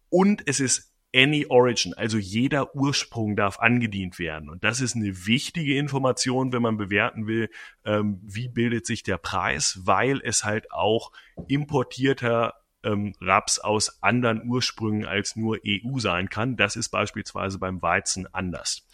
Und 0.09 0.47
es 0.47 0.59
ist 0.59 0.95
any 1.15 1.45
origin, 1.47 1.93
also 1.93 2.17
jeder 2.17 2.75
Ursprung 2.75 3.35
darf 3.37 3.59
angedient 3.59 4.19
werden. 4.19 4.49
Und 4.49 4.63
das 4.63 4.81
ist 4.81 4.95
eine 4.95 5.25
wichtige 5.25 5.77
Information, 5.77 6.51
wenn 6.51 6.61
man 6.61 6.75
bewerten 6.75 7.25
will, 7.25 7.49
ähm, 7.85 8.19
wie 8.21 8.49
bildet 8.49 8.85
sich 8.85 9.01
der 9.01 9.17
Preis, 9.17 9.79
weil 9.83 10.19
es 10.23 10.43
halt 10.43 10.71
auch 10.71 11.13
importierter 11.47 12.55
ähm, 12.83 13.13
Raps 13.21 13.59
aus 13.59 14.03
anderen 14.03 14.47
Ursprüngen 14.47 15.05
als 15.05 15.37
nur 15.37 15.59
EU 15.65 15.99
sein 15.99 16.29
kann. 16.29 16.57
Das 16.57 16.75
ist 16.75 16.89
beispielsweise 16.89 17.59
beim 17.59 17.81
Weizen 17.81 18.27
anders. 18.33 18.85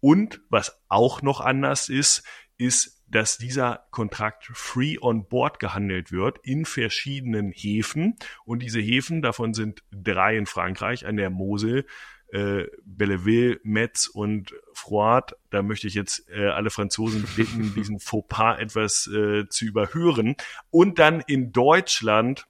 Und 0.00 0.42
was 0.50 0.78
auch 0.88 1.22
noch 1.22 1.40
anders 1.40 1.88
ist, 1.88 2.22
ist, 2.62 3.02
dass 3.08 3.36
dieser 3.36 3.86
Kontrakt 3.90 4.46
free 4.54 4.96
on 5.00 5.28
board 5.28 5.58
gehandelt 5.58 6.12
wird 6.12 6.38
in 6.44 6.64
verschiedenen 6.64 7.52
Häfen. 7.52 8.16
Und 8.44 8.62
diese 8.62 8.80
Häfen, 8.80 9.20
davon 9.20 9.52
sind 9.52 9.82
drei 9.90 10.36
in 10.36 10.46
Frankreich, 10.46 11.06
an 11.06 11.16
der 11.16 11.28
Mosel, 11.28 11.86
äh, 12.32 12.64
Belleville, 12.84 13.60
Metz 13.64 14.06
und 14.06 14.54
Froid. 14.72 15.34
Da 15.50 15.62
möchte 15.62 15.86
ich 15.86 15.94
jetzt 15.94 16.30
äh, 16.30 16.46
alle 16.46 16.70
Franzosen 16.70 17.24
bitten, 17.36 17.74
diesen 17.76 18.00
Fauxpas 18.00 18.58
etwas 18.58 19.06
äh, 19.08 19.46
zu 19.48 19.66
überhören. 19.66 20.36
Und 20.70 20.98
dann 20.98 21.20
in 21.20 21.52
Deutschland 21.52 22.46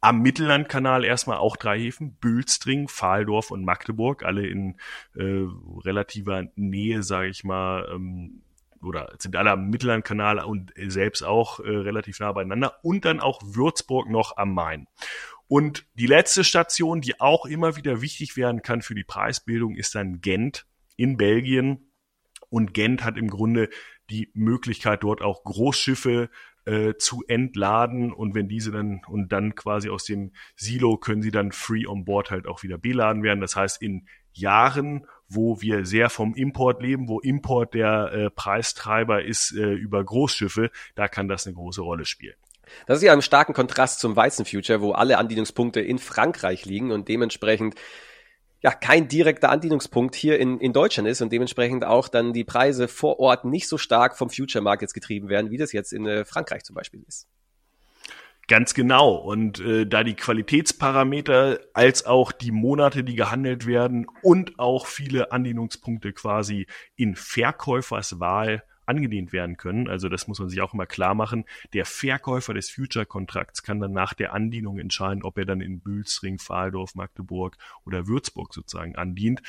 am 0.00 0.20
Mittellandkanal 0.20 1.04
erstmal 1.04 1.38
auch 1.38 1.56
drei 1.56 1.78
Häfen, 1.78 2.16
Bülstring, 2.16 2.88
Pfahldorf 2.88 3.50
und 3.50 3.64
Magdeburg, 3.64 4.24
alle 4.24 4.46
in 4.46 4.76
äh, 5.14 5.46
relativer 5.84 6.44
Nähe, 6.54 7.02
sage 7.02 7.28
ich 7.28 7.44
mal, 7.44 7.88
ähm, 7.92 8.42
oder 8.86 9.12
sind 9.18 9.36
alle 9.36 9.50
am 9.50 9.68
Mittellandkanal 9.68 10.38
und 10.38 10.72
selbst 10.86 11.22
auch 11.22 11.60
äh, 11.60 11.68
relativ 11.68 12.20
nah 12.20 12.32
beieinander 12.32 12.78
und 12.82 13.04
dann 13.04 13.20
auch 13.20 13.40
Würzburg 13.44 14.08
noch 14.08 14.36
am 14.36 14.54
Main. 14.54 14.86
Und 15.48 15.86
die 15.94 16.06
letzte 16.06 16.42
Station, 16.42 17.00
die 17.00 17.20
auch 17.20 17.46
immer 17.46 17.76
wieder 17.76 18.00
wichtig 18.00 18.36
werden 18.36 18.62
kann 18.62 18.82
für 18.82 18.94
die 18.94 19.04
Preisbildung, 19.04 19.76
ist 19.76 19.94
dann 19.94 20.20
Gent 20.20 20.66
in 20.96 21.16
Belgien. 21.16 21.92
Und 22.48 22.74
Gent 22.74 23.04
hat 23.04 23.16
im 23.16 23.28
Grunde 23.28 23.68
die 24.10 24.30
Möglichkeit, 24.34 25.02
dort 25.02 25.20
auch 25.20 25.44
Großschiffe 25.44 26.30
äh, 26.64 26.94
zu 26.96 27.22
entladen 27.26 28.12
und 28.12 28.34
wenn 28.34 28.48
diese 28.48 28.72
dann 28.72 29.00
und 29.06 29.30
dann 29.32 29.54
quasi 29.54 29.88
aus 29.88 30.04
dem 30.04 30.32
Silo 30.56 30.96
können 30.96 31.22
sie 31.22 31.30
dann 31.30 31.52
free 31.52 31.86
on 31.86 32.04
board 32.04 32.30
halt 32.30 32.46
auch 32.46 32.62
wieder 32.62 32.78
beladen 32.78 33.22
werden. 33.22 33.40
Das 33.40 33.56
heißt, 33.56 33.80
in 33.80 34.06
Jahren, 34.32 35.06
wo 35.28 35.60
wir 35.60 35.84
sehr 35.84 36.10
vom 36.10 36.34
Import 36.34 36.82
leben, 36.82 37.08
wo 37.08 37.20
Import 37.20 37.74
der 37.74 38.12
äh, 38.12 38.30
Preistreiber 38.30 39.24
ist 39.24 39.52
äh, 39.52 39.72
über 39.72 40.04
Großschiffe, 40.04 40.70
da 40.94 41.08
kann 41.08 41.28
das 41.28 41.46
eine 41.46 41.54
große 41.54 41.82
Rolle 41.82 42.04
spielen. 42.04 42.36
Das 42.86 42.98
ist 42.98 43.04
ja 43.04 43.14
im 43.14 43.22
starken 43.22 43.54
Kontrast 43.54 44.00
zum 44.00 44.16
Weizenfuture, 44.16 44.80
wo 44.80 44.92
alle 44.92 45.18
Andienungspunkte 45.18 45.80
in 45.80 45.98
Frankreich 45.98 46.64
liegen 46.64 46.90
und 46.90 47.08
dementsprechend 47.08 47.76
ja 48.62 48.72
kein 48.72 49.08
direkter 49.08 49.50
Andienungspunkt 49.50 50.14
hier 50.14 50.38
in, 50.38 50.58
in 50.58 50.72
Deutschland 50.72 51.08
ist 51.08 51.20
und 51.22 51.32
dementsprechend 51.32 51.84
auch 51.84 52.08
dann 52.08 52.32
die 52.32 52.44
Preise 52.44 52.88
vor 52.88 53.20
Ort 53.20 53.44
nicht 53.44 53.68
so 53.68 53.78
stark 53.78 54.16
vom 54.16 54.30
Future-Markt 54.30 54.82
jetzt 54.82 54.94
getrieben 54.94 55.28
werden, 55.28 55.50
wie 55.50 55.58
das 55.58 55.72
jetzt 55.72 55.92
in 55.92 56.06
äh, 56.06 56.24
Frankreich 56.24 56.64
zum 56.64 56.74
Beispiel 56.74 57.04
ist. 57.06 57.28
Ganz 58.48 58.74
genau. 58.74 59.16
Und 59.16 59.58
äh, 59.58 59.86
da 59.86 60.04
die 60.04 60.14
Qualitätsparameter 60.14 61.58
als 61.72 62.06
auch 62.06 62.30
die 62.30 62.52
Monate, 62.52 63.02
die 63.02 63.16
gehandelt 63.16 63.66
werden 63.66 64.06
und 64.22 64.58
auch 64.60 64.86
viele 64.86 65.32
Andienungspunkte 65.32 66.12
quasi 66.12 66.66
in 66.94 67.16
Verkäuferswahl 67.16 68.62
angedient 68.86 69.32
werden 69.32 69.56
können. 69.56 69.88
Also 69.88 70.08
das 70.08 70.28
muss 70.28 70.38
man 70.38 70.48
sich 70.48 70.60
auch 70.60 70.72
immer 70.72 70.86
klar 70.86 71.14
machen. 71.14 71.44
Der 71.72 71.84
Verkäufer 71.84 72.54
des 72.54 72.70
Future-Kontrakts 72.70 73.64
kann 73.64 73.80
dann 73.80 73.92
nach 73.92 74.14
der 74.14 74.32
Andienung 74.32 74.78
entscheiden, 74.78 75.24
ob 75.24 75.38
er 75.38 75.44
dann 75.44 75.60
in 75.60 75.80
Bülsring, 75.80 76.38
Fahldorf, 76.38 76.94
Magdeburg 76.94 77.56
oder 77.84 78.06
Würzburg 78.06 78.54
sozusagen 78.54 78.94
andient. 78.94 79.42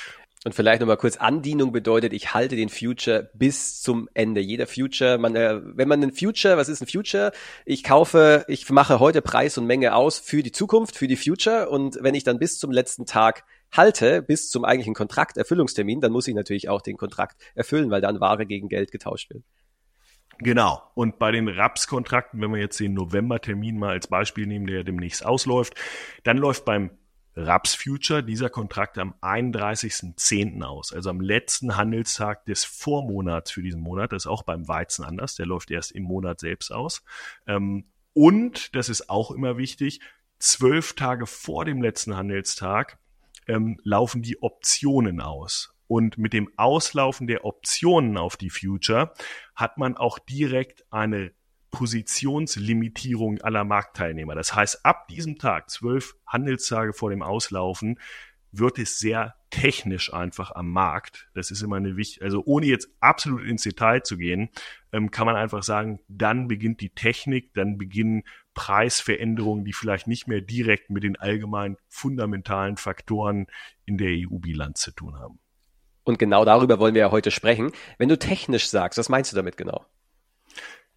Und 0.45 0.53
vielleicht 0.53 0.79
nochmal 0.79 0.97
kurz, 0.97 1.17
Andienung 1.17 1.71
bedeutet, 1.71 2.13
ich 2.13 2.33
halte 2.33 2.55
den 2.55 2.69
Future 2.69 3.31
bis 3.33 3.81
zum 3.81 4.07
Ende. 4.13 4.39
Jeder 4.39 4.67
Future, 4.67 5.17
man, 5.17 5.35
äh, 5.35 5.59
wenn 5.63 5.87
man 5.87 6.01
einen 6.01 6.13
Future, 6.13 6.57
was 6.57 6.69
ist 6.69 6.81
ein 6.81 6.87
Future? 6.87 7.31
Ich 7.65 7.83
kaufe, 7.83 8.45
ich 8.47 8.69
mache 8.69 8.99
heute 8.99 9.21
Preis 9.21 9.57
und 9.57 9.65
Menge 9.65 9.95
aus 9.95 10.19
für 10.19 10.43
die 10.43 10.51
Zukunft, 10.51 10.95
für 10.95 11.07
die 11.07 11.15
Future. 11.15 11.69
Und 11.69 11.97
wenn 12.01 12.15
ich 12.15 12.23
dann 12.23 12.37
bis 12.39 12.59
zum 12.59 12.71
letzten 12.71 13.05
Tag 13.05 13.45
halte, 13.71 14.21
bis 14.21 14.49
zum 14.49 14.63
eigentlichen 14.63 14.93
Kontrakterfüllungstermin, 14.93 16.01
dann 16.01 16.11
muss 16.11 16.27
ich 16.27 16.35
natürlich 16.35 16.69
auch 16.69 16.81
den 16.81 16.97
Kontrakt 16.97 17.41
erfüllen, 17.55 17.89
weil 17.89 18.01
dann 18.01 18.19
Ware 18.19 18.45
gegen 18.45 18.69
Geld 18.69 18.91
getauscht 18.91 19.31
wird. 19.31 19.43
Genau. 20.39 20.83
Und 20.93 21.17
bei 21.17 21.31
den 21.31 21.47
RAPS-Kontrakten, 21.47 22.39
wenn 22.41 22.51
wir 22.51 22.59
jetzt 22.59 22.79
den 22.79 22.93
November-Termin 22.93 23.79
mal 23.79 23.89
als 23.89 24.07
Beispiel 24.07 24.45
nehmen, 24.45 24.67
der 24.67 24.83
demnächst 24.83 25.25
ausläuft, 25.25 25.73
dann 26.23 26.37
läuft 26.37 26.63
beim 26.63 26.91
Raps-Future, 27.37 28.23
dieser 28.23 28.49
Kontrakt 28.49 28.97
am 28.97 29.13
31.10. 29.21 30.63
aus, 30.63 30.91
also 30.91 31.11
am 31.11 31.21
letzten 31.21 31.77
Handelstag 31.77 32.45
des 32.45 32.65
Vormonats 32.65 33.51
für 33.51 33.61
diesen 33.61 33.81
Monat. 33.81 34.11
Das 34.11 34.23
ist 34.23 34.27
auch 34.27 34.43
beim 34.43 34.67
Weizen 34.67 35.05
anders, 35.05 35.35
der 35.35 35.45
läuft 35.45 35.69
erst 35.69 35.91
im 35.91 36.03
Monat 36.03 36.39
selbst 36.39 36.71
aus. 36.71 37.03
Ähm, 37.45 37.85
und, 38.13 38.75
das 38.75 38.89
ist 38.89 39.09
auch 39.09 39.29
immer 39.29 39.57
wichtig, 39.57 40.01
zwölf 40.39 40.93
Tage 40.93 41.27
vor 41.27 41.63
dem 41.63 41.81
letzten 41.81 42.15
Handelstag 42.15 42.97
ähm, 43.47 43.79
laufen 43.83 44.23
die 44.23 44.41
Optionen 44.41 45.21
aus. 45.21 45.75
Und 45.87 46.17
mit 46.17 46.33
dem 46.33 46.49
Auslaufen 46.57 47.27
der 47.27 47.45
Optionen 47.45 48.17
auf 48.17 48.35
die 48.35 48.49
Future 48.49 49.13
hat 49.55 49.77
man 49.77 49.95
auch 49.95 50.19
direkt 50.19 50.85
eine 50.91 51.31
Positionslimitierung 51.71 53.41
aller 53.41 53.63
Marktteilnehmer. 53.63 54.35
Das 54.35 54.55
heißt, 54.55 54.85
ab 54.85 55.07
diesem 55.07 55.37
Tag, 55.37 55.69
zwölf 55.69 56.15
Handelstage 56.25 56.93
vor 56.93 57.09
dem 57.09 57.21
Auslaufen, 57.21 57.99
wird 58.51 58.79
es 58.79 58.99
sehr 58.99 59.35
technisch 59.49 60.13
einfach 60.13 60.51
am 60.51 60.71
Markt. 60.71 61.29
Das 61.33 61.51
ist 61.51 61.61
immer 61.61 61.77
eine 61.77 61.95
wichtige, 61.95 62.25
also 62.25 62.43
ohne 62.45 62.65
jetzt 62.65 62.89
absolut 62.99 63.43
ins 63.43 63.63
Detail 63.63 64.01
zu 64.03 64.17
gehen, 64.17 64.49
ähm, 64.91 65.11
kann 65.11 65.25
man 65.25 65.35
einfach 65.35 65.63
sagen, 65.63 65.99
dann 66.07 66.47
beginnt 66.47 66.81
die 66.81 66.89
Technik, 66.89 67.53
dann 67.53 67.77
beginnen 67.77 68.23
Preisveränderungen, 68.53 69.65
die 69.65 69.73
vielleicht 69.73 70.07
nicht 70.07 70.27
mehr 70.27 70.41
direkt 70.41 70.89
mit 70.89 71.03
den 71.03 71.15
allgemeinen 71.17 71.77
fundamentalen 71.87 72.77
Faktoren 72.77 73.47
in 73.85 73.97
der 73.97 74.09
EU-Bilanz 74.09 74.81
zu 74.81 74.91
tun 74.91 75.17
haben. 75.17 75.39
Und 76.03 76.19
genau 76.19 76.45
darüber 76.45 76.79
wollen 76.79 76.95
wir 76.95 77.01
ja 77.01 77.11
heute 77.11 77.31
sprechen. 77.31 77.71
Wenn 77.97 78.09
du 78.09 78.17
technisch 78.17 78.69
sagst, 78.69 78.97
was 78.97 79.09
meinst 79.09 79.31
du 79.31 79.35
damit 79.35 79.57
genau? 79.57 79.85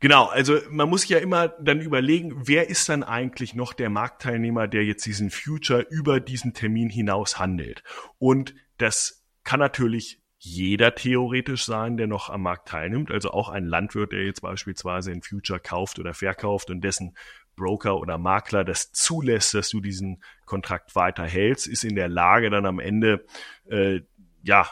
Genau, 0.01 0.27
also 0.27 0.59
man 0.71 0.89
muss 0.89 1.07
ja 1.09 1.19
immer 1.19 1.49
dann 1.49 1.81
überlegen, 1.81 2.49
wer 2.49 2.71
ist 2.71 2.89
dann 2.89 3.03
eigentlich 3.03 3.55
noch 3.55 3.75
der 3.75 3.91
Marktteilnehmer, 3.91 4.67
der 4.67 4.85
jetzt 4.85 5.05
diesen 5.05 5.31
Future 5.31 5.87
über 5.91 6.21
diesen 6.21 6.55
Termin 6.55 6.89
hinaus 6.89 7.39
handelt. 7.39 7.83
Und 8.19 8.55
das 8.79 9.27
kann 9.45 9.61
natürlich 9.61 10.23
jeder 10.39 10.95
theoretisch 10.95 11.67
sein, 11.67 11.99
der 11.99 12.07
noch 12.07 12.31
am 12.31 12.43
Markt 12.43 12.69
teilnimmt. 12.69 13.11
Also 13.11 13.31
auch 13.31 13.51
ein 13.51 13.67
Landwirt, 13.67 14.13
der 14.13 14.25
jetzt 14.25 14.41
beispielsweise 14.41 15.13
ein 15.13 15.21
Future 15.21 15.61
kauft 15.61 15.99
oder 15.99 16.15
verkauft 16.15 16.71
und 16.71 16.81
dessen 16.81 17.15
Broker 17.55 17.99
oder 17.99 18.17
Makler 18.17 18.65
das 18.65 18.93
zulässt, 18.93 19.53
dass 19.53 19.69
du 19.69 19.81
diesen 19.81 20.23
Kontrakt 20.47 20.97
weiterhältst, 20.97 21.67
ist 21.67 21.85
in 21.85 21.95
der 21.95 22.09
Lage 22.09 22.49
dann 22.49 22.65
am 22.65 22.79
Ende 22.79 23.27
äh, 23.69 24.01
ja 24.43 24.67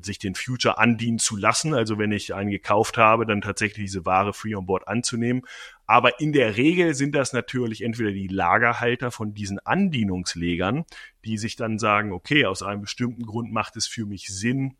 sich 0.00 0.18
den 0.18 0.34
Future 0.34 0.78
andienen 0.78 1.18
zu 1.18 1.36
lassen. 1.36 1.74
Also 1.74 1.98
wenn 1.98 2.12
ich 2.12 2.34
einen 2.34 2.50
gekauft 2.50 2.96
habe, 2.96 3.26
dann 3.26 3.40
tatsächlich 3.40 3.86
diese 3.86 4.06
Ware 4.06 4.32
free 4.32 4.54
on 4.54 4.66
board 4.66 4.86
anzunehmen. 4.88 5.42
Aber 5.86 6.20
in 6.20 6.32
der 6.32 6.56
Regel 6.56 6.94
sind 6.94 7.14
das 7.14 7.32
natürlich 7.32 7.82
entweder 7.82 8.12
die 8.12 8.28
Lagerhalter 8.28 9.10
von 9.10 9.34
diesen 9.34 9.58
Andienungslegern, 9.58 10.84
die 11.24 11.38
sich 11.38 11.56
dann 11.56 11.78
sagen, 11.78 12.12
okay, 12.12 12.46
aus 12.46 12.62
einem 12.62 12.82
bestimmten 12.82 13.24
Grund 13.24 13.52
macht 13.52 13.76
es 13.76 13.86
für 13.86 14.06
mich 14.06 14.28
Sinn, 14.28 14.76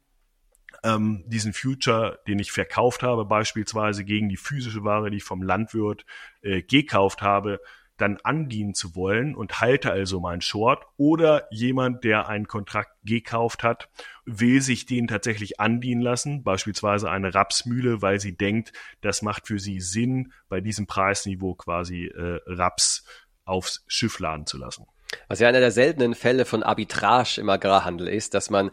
ähm, 0.85 1.25
diesen 1.27 1.53
Future, 1.53 2.21
den 2.27 2.39
ich 2.39 2.53
verkauft 2.53 3.03
habe, 3.03 3.25
beispielsweise 3.25 4.05
gegen 4.05 4.29
die 4.29 4.37
physische 4.37 4.85
Ware, 4.85 5.11
die 5.11 5.17
ich 5.17 5.25
vom 5.25 5.43
Landwirt 5.43 6.05
äh, 6.43 6.63
gekauft 6.63 7.23
habe, 7.23 7.61
dann 7.99 8.19
andienen 8.23 8.75
zu 8.75 8.95
wollen 8.95 9.35
und 9.35 9.61
halte 9.61 9.91
also 9.91 10.21
mein 10.21 10.41
Short 10.41 10.85
oder 10.97 11.47
jemand, 11.51 12.05
der 12.05 12.29
einen 12.29 12.47
Kontrakt 12.47 12.93
gekauft 13.05 13.63
hat, 13.63 13.89
will 14.25 14.63
sich 14.63 14.87
den 14.87 15.09
tatsächlich 15.09 15.61
andienen 15.61 16.01
lassen, 16.01 16.43
beispielsweise 16.43 17.11
eine 17.11 17.35
Rapsmühle, 17.35 18.01
weil 18.01 18.21
sie 18.21 18.37
denkt, 18.37 18.73
das 19.01 19.23
macht 19.23 19.47
für 19.47 19.59
sie 19.59 19.81
Sinn, 19.81 20.33
bei 20.49 20.61
diesem 20.61 20.87
Preisniveau 20.87 21.55
quasi 21.55 22.07
äh, 22.07 22.41
Raps 22.47 23.05
aufs 23.45 23.85
Schiff 23.87 24.19
laden 24.19 24.47
zu 24.47 24.59
lassen. 24.59 24.87
Was 25.27 25.41
ja 25.41 25.49
einer 25.49 25.61
der 25.61 25.71
seltenen 25.71 26.15
Fälle 26.15 26.45
von 26.45 26.63
Arbitrage 26.63 27.41
im 27.41 27.49
Agrarhandel 27.49 28.09
ist, 28.09 28.35
dass 28.35 28.51
man 28.51 28.71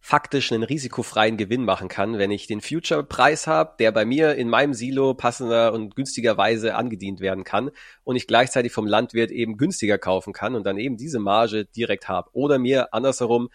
faktisch 0.00 0.52
einen 0.52 0.62
risikofreien 0.62 1.36
Gewinn 1.36 1.64
machen 1.64 1.88
kann, 1.88 2.18
wenn 2.18 2.30
ich 2.30 2.46
den 2.46 2.60
Future-Preis 2.60 3.46
habe, 3.46 3.74
der 3.78 3.92
bei 3.92 4.04
mir 4.04 4.36
in 4.36 4.48
meinem 4.48 4.74
Silo 4.74 5.14
passender 5.14 5.72
und 5.72 5.96
günstigerweise 5.96 6.74
angedient 6.74 7.20
werden 7.20 7.44
kann 7.44 7.70
und 8.04 8.16
ich 8.16 8.26
gleichzeitig 8.26 8.72
vom 8.72 8.86
Landwirt 8.86 9.30
eben 9.30 9.56
günstiger 9.56 9.98
kaufen 9.98 10.32
kann 10.32 10.54
und 10.54 10.64
dann 10.64 10.78
eben 10.78 10.96
diese 10.96 11.18
Marge 11.18 11.64
direkt 11.64 12.08
habe. 12.08 12.30
Oder 12.32 12.58
mir 12.58 12.94
andersherum 12.94 13.48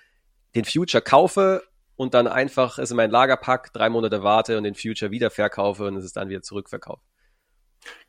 den 0.56 0.66
Future 0.66 1.02
kaufe 1.02 1.64
und 1.96 2.14
dann 2.14 2.28
einfach 2.28 2.78
es 2.78 2.92
in 2.92 2.98
mein 2.98 3.12
Lager 3.12 3.38
pack, 3.38 3.72
drei 3.74 3.90
Monate 3.90 4.24
warte 4.24 4.58
und 4.58 4.64
den 4.64 4.76
Future 4.76 5.12
wieder 5.12 5.30
verkaufe 5.30 5.88
und 5.88 5.96
es 5.96 6.06
ist 6.06 6.18
dann 6.18 6.30
wieder 6.30 6.42
zurückverkauft. 6.42 7.04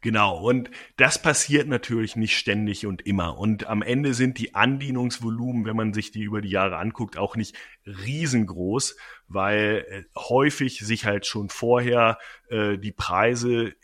Genau, 0.01 0.39
und 0.39 0.71
das 0.97 1.21
passiert 1.21 1.67
natürlich 1.69 2.17
nicht 2.17 2.37
ständig 2.37 2.87
und 2.87 3.07
immer. 3.07 3.39
Und 3.39 3.67
am 3.67 3.83
Ende 3.83 4.15
sind 4.15 4.39
die 4.39 4.55
Andienungsvolumen, 4.55 5.65
wenn 5.65 5.77
man 5.77 5.95
sich 5.95 6.11
die 6.11 6.23
über 6.23 6.41
die 6.41 6.51
Jahre 6.51 6.77
anguckt, 6.77 7.17
auch 7.17 7.37
nicht 7.37 7.57
riesengroß, 7.87 8.97
weil 9.29 9.87
äh, 9.89 10.03
häufig 10.17 10.81
sich 10.81 11.07
halt 11.07 11.27
schon 11.27 11.49
vorher 11.49 12.19
äh, 12.49 12.77
die 12.77 12.93
Preise 12.93 13.75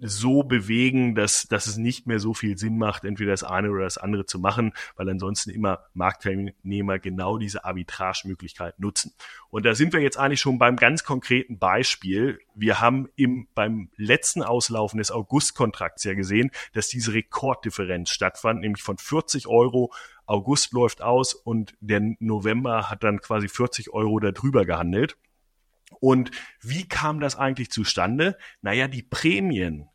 so 0.00 0.42
bewegen, 0.42 1.14
dass, 1.14 1.46
dass 1.48 1.66
es 1.66 1.76
nicht 1.76 2.06
mehr 2.06 2.18
so 2.18 2.34
viel 2.34 2.56
Sinn 2.58 2.78
macht, 2.78 3.04
entweder 3.04 3.30
das 3.32 3.44
eine 3.44 3.70
oder 3.70 3.84
das 3.84 3.98
andere 3.98 4.26
zu 4.26 4.38
machen, 4.38 4.72
weil 4.96 5.08
ansonsten 5.08 5.50
immer 5.50 5.84
Marktteilnehmer 5.94 6.98
genau 6.98 7.38
diese 7.38 7.64
Arbitragemöglichkeit 7.64 8.78
nutzen. 8.78 9.12
Und 9.50 9.66
da 9.66 9.74
sind 9.74 9.92
wir 9.92 10.00
jetzt 10.00 10.18
eigentlich 10.18 10.40
schon 10.40 10.58
beim 10.58 10.76
ganz 10.76 11.04
konkreten 11.04 11.58
Beispiel. 11.58 12.38
Wir 12.54 12.80
haben 12.80 13.08
im, 13.16 13.48
beim 13.54 13.90
letzten 13.96 14.42
Auslaufen 14.42 14.98
des 14.98 15.10
Augustkontrakts 15.10 16.04
ja 16.04 16.14
gesehen, 16.14 16.50
dass 16.72 16.88
diese 16.88 17.12
Rekorddifferenz 17.12 18.10
stattfand, 18.10 18.60
nämlich 18.60 18.82
von 18.82 18.98
40 18.98 19.46
Euro 19.46 19.92
August 20.26 20.72
läuft 20.72 21.02
aus 21.02 21.34
und 21.34 21.74
der 21.80 22.00
November 22.20 22.88
hat 22.88 23.02
dann 23.02 23.20
quasi 23.20 23.48
40 23.48 23.92
Euro 23.92 24.20
darüber 24.20 24.64
gehandelt. 24.64 25.16
Und 25.98 26.30
wie 26.60 26.88
kam 26.88 27.20
das 27.20 27.36
eigentlich 27.36 27.70
zustande? 27.70 28.38
Naja, 28.62 28.88
die 28.88 29.02
Prämien 29.02 29.88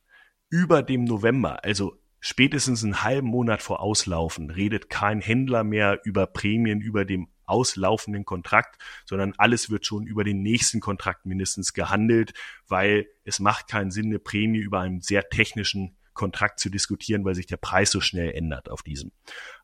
über 0.50 0.84
dem 0.84 1.06
November, 1.06 1.64
also 1.64 2.00
spätestens 2.20 2.84
einen 2.84 3.04
halben 3.04 3.28
Monat 3.28 3.62
vor 3.62 3.80
Auslaufen, 3.80 4.50
redet 4.50 4.90
kein 4.90 5.22
Händler 5.22 5.64
mehr 5.64 6.02
über 6.04 6.28
Prämien 6.28 6.82
über 6.82 7.06
dem 7.06 7.28
auslaufenden 7.46 8.26
Kontrakt, 8.26 8.82
sondern 9.06 9.34
alles 9.38 9.70
wird 9.70 9.86
schon 9.86 10.08
über 10.08 10.24
den 10.24 10.42
nächsten 10.42 10.80
Kontrakt 10.80 11.26
mindestens 11.26 11.74
gehandelt, 11.74 12.34
weil 12.68 13.08
es 13.24 13.40
macht 13.40 13.68
keinen 13.68 13.92
Sinn, 13.92 14.08
eine 14.08 14.20
Prämie 14.20 14.60
über 14.60 14.80
einen 14.82 15.02
sehr 15.02 15.30
technischen 15.30 15.96
Kontrakt 16.14 16.60
zu 16.60 16.70
diskutieren, 16.70 17.26
weil 17.26 17.36
sich 17.36 17.46
der 17.46 17.58
Preis 17.58 17.92
so 17.92 18.02
schnell 18.02 18.32
ändert 18.32 18.70
auf 18.70 18.82
diesem. 18.82 19.12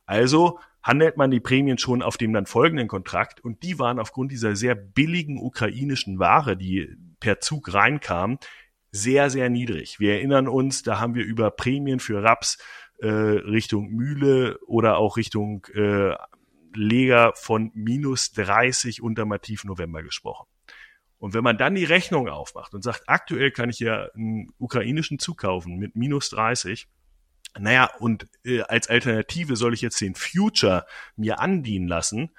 Also 0.06 0.60
handelt 0.84 1.18
man 1.18 1.32
die 1.32 1.40
Prämien 1.40 1.78
schon 1.78 2.02
auf 2.02 2.18
dem 2.18 2.34
dann 2.34 2.46
folgenden 2.46 2.88
Kontrakt 2.88 3.40
und 3.44 3.64
die 3.64 3.80
waren 3.80 4.00
aufgrund 4.00 4.32
dieser 4.32 4.56
sehr 4.56 4.76
billigen 4.76 5.38
ukrainischen 5.38 6.20
Ware, 6.20 6.58
die 6.58 6.96
per 7.20 7.40
Zug 7.40 7.74
reinkam, 7.74 8.40
sehr, 8.92 9.30
sehr 9.30 9.50
niedrig. 9.50 10.00
Wir 10.00 10.16
erinnern 10.16 10.48
uns, 10.48 10.84
da 10.84 11.00
haben 11.00 11.16
wir 11.16 11.24
über 11.24 11.52
Prämien 11.52 12.00
für 12.00 12.24
Raps 12.24 12.58
äh, 13.00 13.08
Richtung 13.08 13.90
Mühle 13.90 14.60
oder 14.66 14.98
auch 14.98 15.18
Richtung 15.18 15.66
äh, 15.74 16.16
Leger 16.74 17.34
von 17.36 17.72
minus 17.74 18.32
30 18.32 19.02
unter 19.02 19.26
Mativ 19.26 19.64
November 19.64 20.04
gesprochen. 20.04 20.48
Und 21.18 21.34
wenn 21.34 21.44
man 21.44 21.58
dann 21.58 21.76
die 21.76 21.84
Rechnung 21.84 22.28
aufmacht 22.28 22.74
und 22.74 22.84
sagt, 22.84 23.04
aktuell 23.08 23.52
kann 23.52 23.70
ich 23.70 23.80
ja 23.80 24.08
einen 24.16 24.52
ukrainischen 24.58 25.20
Zug 25.20 25.38
kaufen 25.40 25.78
mit 25.78 25.96
minus 25.96 26.30
30, 26.30 26.88
naja, 27.60 27.90
und 28.00 28.28
äh, 28.44 28.62
als 28.62 28.90
Alternative 28.90 29.56
soll 29.56 29.74
ich 29.74 29.82
jetzt 29.82 30.00
den 30.02 30.16
Future 30.16 30.86
mir 31.16 31.40
andienen 31.40 31.88
lassen, 31.88 32.32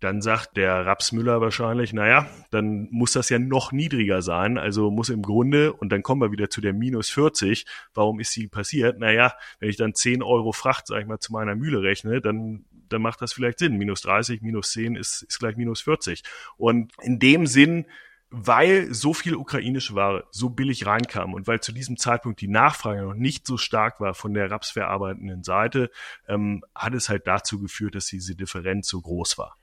dann 0.00 0.22
sagt 0.22 0.56
der 0.56 0.86
Rapsmüller 0.86 1.42
wahrscheinlich, 1.42 1.92
naja, 1.92 2.26
dann 2.50 2.88
muss 2.90 3.12
das 3.12 3.28
ja 3.28 3.38
noch 3.38 3.70
niedriger 3.70 4.22
sein. 4.22 4.56
Also 4.56 4.90
muss 4.90 5.10
im 5.10 5.20
Grunde, 5.20 5.74
und 5.74 5.90
dann 5.92 6.02
kommen 6.02 6.22
wir 6.22 6.32
wieder 6.32 6.48
zu 6.48 6.62
der 6.62 6.72
minus 6.72 7.10
40. 7.10 7.66
Warum 7.92 8.18
ist 8.18 8.32
sie 8.32 8.48
passiert? 8.48 8.98
Naja, 8.98 9.34
wenn 9.58 9.68
ich 9.68 9.76
dann 9.76 9.94
10 9.94 10.22
Euro 10.22 10.52
Fracht, 10.52 10.86
sag 10.86 11.02
ich 11.02 11.06
mal, 11.06 11.18
zu 11.18 11.32
meiner 11.32 11.54
Mühle 11.54 11.82
rechne, 11.82 12.22
dann, 12.22 12.64
dann 12.88 13.02
macht 13.02 13.20
das 13.20 13.34
vielleicht 13.34 13.58
Sinn. 13.58 13.76
Minus 13.76 14.00
30, 14.00 14.40
minus 14.40 14.72
10 14.72 14.96
ist, 14.96 15.22
ist 15.22 15.38
gleich 15.38 15.56
minus 15.56 15.82
40. 15.82 16.22
Und 16.56 16.92
in 17.02 17.18
dem 17.18 17.46
Sinn, 17.46 17.84
weil 18.30 18.94
so 18.94 19.12
viel 19.12 19.34
ukrainische 19.34 19.94
Ware 19.94 20.24
so 20.30 20.50
billig 20.50 20.86
reinkam 20.86 21.34
und 21.34 21.46
weil 21.46 21.60
zu 21.60 21.72
diesem 21.72 21.96
Zeitpunkt 21.96 22.40
die 22.40 22.48
Nachfrage 22.48 23.02
noch 23.02 23.14
nicht 23.14 23.46
so 23.46 23.56
stark 23.56 24.00
war 24.00 24.14
von 24.14 24.34
der 24.34 24.50
rapsverarbeitenden 24.50 25.42
Seite, 25.42 25.90
ähm, 26.28 26.62
hat 26.74 26.94
es 26.94 27.08
halt 27.08 27.26
dazu 27.26 27.58
geführt, 27.60 27.94
dass 27.94 28.06
diese 28.06 28.36
Differenz 28.36 28.88
so 28.88 29.00
groß 29.00 29.36
war. 29.38 29.56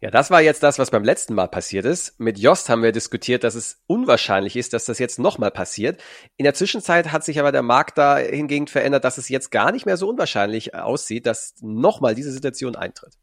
Ja, 0.00 0.10
das 0.10 0.30
war 0.30 0.42
jetzt 0.42 0.62
das, 0.62 0.78
was 0.78 0.90
beim 0.90 1.04
letzten 1.04 1.34
Mal 1.34 1.48
passiert 1.48 1.86
ist. 1.86 2.20
Mit 2.20 2.38
Jost 2.38 2.68
haben 2.68 2.82
wir 2.82 2.92
diskutiert, 2.92 3.44
dass 3.44 3.54
es 3.54 3.82
unwahrscheinlich 3.86 4.54
ist, 4.54 4.74
dass 4.74 4.84
das 4.84 4.98
jetzt 4.98 5.18
nochmal 5.18 5.50
passiert. 5.50 6.02
In 6.36 6.44
der 6.44 6.52
Zwischenzeit 6.52 7.12
hat 7.12 7.24
sich 7.24 7.40
aber 7.40 7.50
der 7.50 7.62
Markt 7.62 7.96
da 7.96 8.18
hingegen 8.18 8.66
verändert, 8.66 9.04
dass 9.04 9.16
es 9.16 9.30
jetzt 9.30 9.50
gar 9.50 9.72
nicht 9.72 9.86
mehr 9.86 9.96
so 9.96 10.08
unwahrscheinlich 10.08 10.74
aussieht, 10.74 11.24
dass 11.24 11.54
nochmal 11.62 12.14
diese 12.14 12.30
Situation 12.30 12.76
eintritt. 12.76 13.14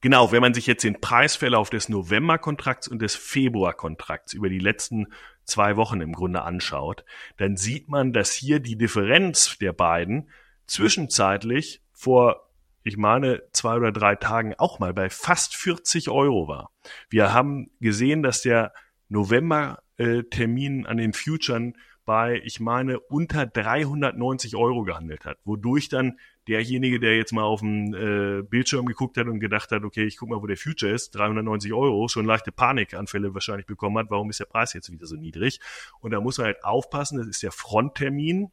Genau, 0.00 0.30
wenn 0.30 0.42
man 0.42 0.54
sich 0.54 0.66
jetzt 0.66 0.84
den 0.84 1.00
Preisverlauf 1.00 1.70
des 1.70 1.88
November-Kontrakts 1.88 2.86
und 2.88 3.02
des 3.02 3.16
Februar-Kontrakts 3.16 4.32
über 4.32 4.48
die 4.48 4.60
letzten 4.60 5.08
zwei 5.44 5.76
Wochen 5.76 6.00
im 6.00 6.12
Grunde 6.12 6.42
anschaut, 6.42 7.04
dann 7.36 7.56
sieht 7.56 7.88
man, 7.88 8.12
dass 8.12 8.32
hier 8.32 8.60
die 8.60 8.76
Differenz 8.76 9.58
der 9.58 9.72
beiden 9.72 10.30
zwischenzeitlich 10.66 11.82
vor 11.92 12.48
ich 12.88 12.96
meine, 12.96 13.42
zwei 13.52 13.76
oder 13.76 13.92
drei 13.92 14.14
Tagen 14.16 14.54
auch 14.56 14.78
mal 14.78 14.94
bei 14.94 15.10
fast 15.10 15.54
40 15.56 16.08
Euro 16.08 16.48
war. 16.48 16.70
Wir 17.10 17.34
haben 17.34 17.70
gesehen, 17.80 18.22
dass 18.22 18.40
der 18.40 18.72
November-Termin 19.08 20.86
an 20.86 20.96
den 20.96 21.12
Futuren 21.12 21.76
bei, 22.06 22.40
ich 22.44 22.60
meine, 22.60 22.98
unter 22.98 23.44
390 23.44 24.56
Euro 24.56 24.84
gehandelt 24.84 25.26
hat, 25.26 25.38
wodurch 25.44 25.90
dann 25.90 26.18
derjenige, 26.48 26.98
der 26.98 27.16
jetzt 27.16 27.32
mal 27.32 27.42
auf 27.42 27.60
den 27.60 27.94
äh, 27.94 28.42
Bildschirm 28.42 28.86
geguckt 28.86 29.16
hat 29.18 29.26
und 29.26 29.38
gedacht 29.38 29.70
hat, 29.70 29.84
okay, 29.84 30.04
ich 30.04 30.16
guck 30.16 30.30
mal, 30.30 30.40
wo 30.40 30.46
der 30.46 30.56
Future 30.56 30.92
ist, 30.92 31.14
390 31.14 31.72
Euro, 31.72 32.08
schon 32.08 32.24
leichte 32.24 32.50
Panikanfälle 32.50 33.34
wahrscheinlich 33.34 33.66
bekommen 33.66 33.98
hat, 33.98 34.10
warum 34.10 34.30
ist 34.30 34.40
der 34.40 34.46
Preis 34.46 34.72
jetzt 34.72 34.90
wieder 34.90 35.06
so 35.06 35.16
niedrig? 35.16 35.60
Und 36.00 36.12
da 36.12 36.20
muss 36.20 36.38
man 36.38 36.46
halt 36.46 36.64
aufpassen, 36.64 37.18
das 37.18 37.28
ist 37.28 37.42
der 37.42 37.52
Fronttermin 37.52 38.50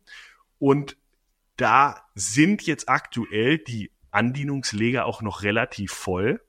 und 0.60 0.98
da 1.56 2.04
sind 2.16 2.64
jetzt 2.64 2.90
aktuell 2.90 3.58
die 3.58 3.92
Andienungsleger 4.12 5.06
auch 5.06 5.22
noch 5.22 5.44
relativ 5.44 5.92
voll. 5.92 6.42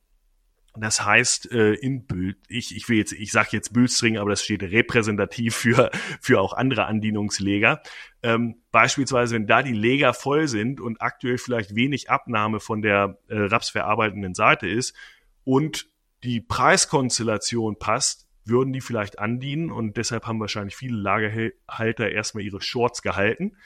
Das 0.78 1.04
heißt, 1.04 1.50
äh, 1.52 1.74
in 1.74 2.06
Bild, 2.06 2.38
ich, 2.48 2.74
ich 2.76 2.88
will 2.88 2.98
jetzt, 2.98 3.12
ich 3.12 3.32
sage 3.32 3.50
jetzt 3.52 3.72
Bülstring, 3.72 4.18
aber 4.18 4.30
das 4.30 4.42
steht 4.42 4.62
repräsentativ 4.62 5.54
für, 5.54 5.90
für 6.20 6.40
auch 6.40 6.52
andere 6.52 6.86
Andienungsleger. 6.86 7.82
Ähm, 8.22 8.62
beispielsweise, 8.72 9.34
wenn 9.34 9.46
da 9.46 9.62
die 9.62 9.72
Leger 9.72 10.14
voll 10.14 10.48
sind 10.48 10.80
und 10.80 11.00
aktuell 11.00 11.38
vielleicht 11.38 11.74
wenig 11.74 12.10
Abnahme 12.10 12.60
von 12.60 12.82
der 12.82 13.18
äh, 13.28 13.36
rapsverarbeitenden 13.38 14.34
Seite 14.34 14.68
ist 14.68 14.94
und 15.44 15.88
die 16.24 16.40
Preiskonstellation 16.40 17.78
passt, 17.78 18.26
würden 18.44 18.72
die 18.72 18.80
vielleicht 18.80 19.18
andienen 19.18 19.70
und 19.70 19.96
deshalb 19.96 20.26
haben 20.26 20.40
wahrscheinlich 20.40 20.76
viele 20.76 20.96
Lagerhalter 20.96 22.10
erstmal 22.10 22.44
ihre 22.44 22.60
Shorts 22.60 23.02
gehalten 23.02 23.56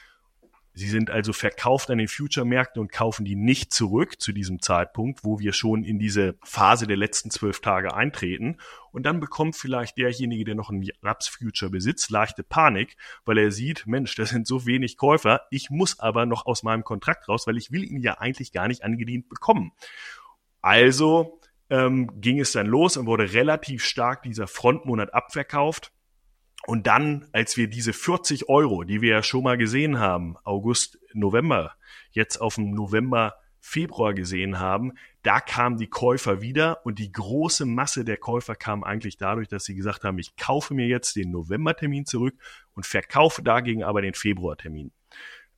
Sie 0.72 0.88
sind 0.88 1.11
also 1.11 1.33
verkauft 1.33 1.90
an 1.90 1.98
den 1.98 2.06
Future-Märkten 2.06 2.80
und 2.80 2.92
kaufen 2.92 3.24
die 3.24 3.35
nicht 3.35 3.72
zurück 3.72 4.20
zu 4.20 4.33
diesem 4.33 4.62
Zeitpunkt, 4.62 5.24
wo 5.24 5.40
wir 5.40 5.52
schon 5.52 5.83
in 5.83 5.98
diese 5.98 6.37
Phase 6.44 6.87
der 6.87 6.96
letzten 6.96 7.30
zwölf 7.30 7.61
Tage 7.61 7.94
eintreten. 7.94 8.56
Und 8.92 9.04
dann 9.04 9.18
bekommt 9.18 9.56
vielleicht 9.56 9.98
derjenige, 9.98 10.44
der 10.44 10.54
noch 10.54 10.70
einen 10.70 10.88
Raps-Future 11.02 11.70
besitzt, 11.70 12.11
leichte 12.11 12.44
Panik, 12.44 12.96
weil 13.24 13.38
er 13.38 13.50
sieht, 13.50 13.87
Mensch, 13.87 14.14
da 14.14 14.26
sind 14.26 14.46
so 14.46 14.64
wenig 14.64 14.96
Käufer, 14.96 15.42
ich 15.50 15.70
muss 15.70 15.98
aber 15.98 16.24
noch 16.24 16.46
aus 16.46 16.62
meinem 16.62 16.85
Kontrakt 16.85 17.28
raus, 17.28 17.46
weil 17.46 17.56
ich 17.56 17.72
will 17.72 17.85
ihn 17.85 18.00
ja 18.00 18.18
eigentlich 18.18 18.52
gar 18.52 18.68
nicht 18.68 18.85
angedient 18.85 19.28
bekommen. 19.28 19.72
Also 20.62 21.40
ähm, 21.68 22.20
ging 22.20 22.38
es 22.38 22.52
dann 22.52 22.66
los 22.66 22.96
und 22.96 23.06
wurde 23.06 23.33
relativ 23.33 23.85
stark 23.85 24.22
dieser 24.22 24.46
Frontmonat 24.46 25.14
abverkauft 25.14 25.92
und 26.66 26.87
dann, 26.87 27.27
als 27.33 27.57
wir 27.57 27.68
diese 27.68 27.92
40 27.92 28.49
Euro, 28.49 28.85
die 28.85 29.01
wir 29.01 29.11
ja 29.11 29.23
schon 29.23 29.44
mal 29.44 29.57
gesehen 29.57 29.99
haben, 29.99 30.37
August, 30.44 30.99
November, 31.14 31.75
jetzt 32.12 32.40
auf 32.40 32.57
dem 32.57 32.73
November, 32.73 33.35
Februar 33.62 34.14
gesehen 34.14 34.59
haben, 34.59 34.92
da 35.23 35.38
kamen 35.38 35.77
die 35.77 35.88
Käufer 35.88 36.40
wieder 36.40 36.85
und 36.85 36.99
die 36.99 37.12
große 37.12 37.66
Masse 37.66 38.05
der 38.05 38.16
Käufer 38.16 38.55
kam 38.55 38.83
eigentlich 38.83 39.18
dadurch, 39.18 39.49
dass 39.49 39.64
sie 39.64 39.75
gesagt 39.75 40.03
haben, 40.03 40.18
ich 40.18 40.37
kaufe 40.37 40.73
mir 40.73 40.87
jetzt 40.87 41.14
den 41.14 41.31
Novembertermin 41.31 42.07
zurück 42.07 42.35
und 42.75 42.87
verkaufe 42.87 43.42
dagegen 43.42 43.85
aber 43.85 44.01
den 44.01 44.14
Februartermin. 44.14 44.92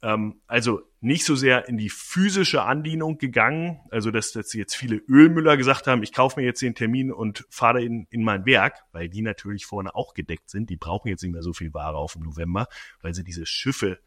Ähm, 0.03 0.41
also 0.47 0.83
nicht 1.01 1.25
so 1.25 1.37
sehr 1.37 1.69
in 1.69 1.79
die 1.79 1.91
physische 1.91 2.63
Andienung 2.63 3.19
gegangen, 3.19 3.81
also 3.91 4.11
dass, 4.11 4.33
dass 4.33 4.53
jetzt 4.53 4.75
viele 4.75 4.97
Ölmüller 4.97 5.57
gesagt 5.57 5.87
haben, 5.87 6.03
ich 6.03 6.13
kaufe 6.13 6.39
mir 6.41 6.47
jetzt 6.47 6.61
den 6.61 6.75
Termin 6.75 7.13
und 7.13 7.45
fahre 7.51 7.83
in, 7.83 8.07
in 8.11 8.23
mein 8.25 8.45
Werk, 8.45 8.85
weil 8.93 9.09
die 9.09 9.23
natürlich 9.23 9.65
vorne 9.65 9.95
auch 9.95 10.15
gedeckt 10.15 10.51
sind. 10.51 10.71
Die 10.71 10.77
brauchen 10.77 11.09
jetzt 11.09 11.23
nicht 11.23 11.33
mehr 11.33 11.43
so 11.43 11.53
viel 11.53 11.73
Ware 11.73 11.97
auf 11.97 12.15
dem 12.15 12.23
November, 12.23 12.67
weil 13.01 13.15
sie 13.15 13.25
diese 13.25 13.47
Schiffe, 13.47 13.99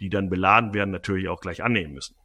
die 0.00 0.08
dann 0.08 0.30
beladen 0.30 0.74
werden, 0.74 0.90
natürlich 0.90 1.28
auch 1.28 1.40
gleich 1.40 1.62
annehmen 1.62 1.94
müssen. 1.94 2.16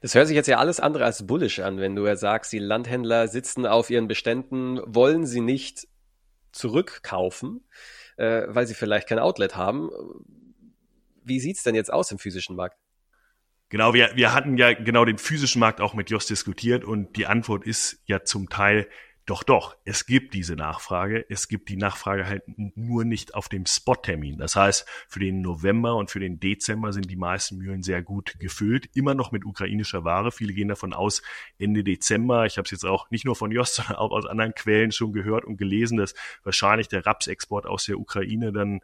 Das 0.00 0.14
hört 0.14 0.28
sich 0.28 0.36
jetzt 0.36 0.46
ja 0.46 0.58
alles 0.58 0.78
andere 0.78 1.04
als 1.04 1.26
bullish 1.26 1.58
an, 1.58 1.78
wenn 1.78 1.96
du 1.96 2.06
ja 2.06 2.14
sagst, 2.14 2.52
die 2.52 2.60
Landhändler 2.60 3.26
sitzen 3.26 3.66
auf 3.66 3.90
ihren 3.90 4.06
Beständen, 4.06 4.80
wollen 4.86 5.26
sie 5.26 5.40
nicht 5.40 5.88
zurückkaufen, 6.52 7.64
äh, 8.16 8.42
weil 8.46 8.68
sie 8.68 8.74
vielleicht 8.74 9.08
kein 9.08 9.18
Outlet 9.18 9.56
haben 9.56 9.90
wie 11.24 11.40
sieht's 11.40 11.62
denn 11.62 11.74
jetzt 11.74 11.92
aus 11.92 12.10
im 12.10 12.18
physischen 12.18 12.56
Markt? 12.56 12.78
Genau, 13.68 13.94
wir, 13.94 14.12
wir 14.14 14.32
hatten 14.32 14.56
ja 14.56 14.72
genau 14.72 15.04
den 15.04 15.18
physischen 15.18 15.58
Markt 15.58 15.80
auch 15.80 15.94
mit 15.94 16.10
Jos 16.10 16.26
diskutiert 16.26 16.84
und 16.84 17.16
die 17.16 17.26
Antwort 17.26 17.64
ist 17.64 18.02
ja 18.06 18.22
zum 18.22 18.48
Teil 18.48 18.88
doch, 19.26 19.42
doch, 19.42 19.74
es 19.86 20.04
gibt 20.04 20.34
diese 20.34 20.54
Nachfrage. 20.54 21.24
Es 21.30 21.48
gibt 21.48 21.70
die 21.70 21.78
Nachfrage 21.78 22.26
halt 22.26 22.42
nur 22.56 23.06
nicht 23.06 23.34
auf 23.34 23.48
dem 23.48 23.64
Spot-Termin. 23.64 24.36
Das 24.36 24.54
heißt, 24.54 24.86
für 25.08 25.18
den 25.18 25.40
November 25.40 25.96
und 25.96 26.10
für 26.10 26.20
den 26.20 26.40
Dezember 26.40 26.92
sind 26.92 27.10
die 27.10 27.16
meisten 27.16 27.56
Mühlen 27.56 27.82
sehr 27.82 28.02
gut 28.02 28.34
gefüllt. 28.38 28.90
Immer 28.94 29.14
noch 29.14 29.32
mit 29.32 29.46
ukrainischer 29.46 30.04
Ware. 30.04 30.30
Viele 30.30 30.52
gehen 30.52 30.68
davon 30.68 30.92
aus, 30.92 31.22
Ende 31.58 31.82
Dezember. 31.82 32.44
Ich 32.44 32.58
habe 32.58 32.66
es 32.66 32.70
jetzt 32.70 32.84
auch 32.84 33.10
nicht 33.10 33.24
nur 33.24 33.34
von 33.34 33.50
Jost, 33.50 33.74
sondern 33.76 33.96
auch 33.96 34.10
aus 34.10 34.26
anderen 34.26 34.54
Quellen 34.54 34.92
schon 34.92 35.14
gehört 35.14 35.46
und 35.46 35.56
gelesen, 35.56 35.96
dass 35.96 36.14
wahrscheinlich 36.42 36.88
der 36.88 37.06
Rapsexport 37.06 37.64
aus 37.66 37.86
der 37.86 37.98
Ukraine 37.98 38.52
dann 38.52 38.80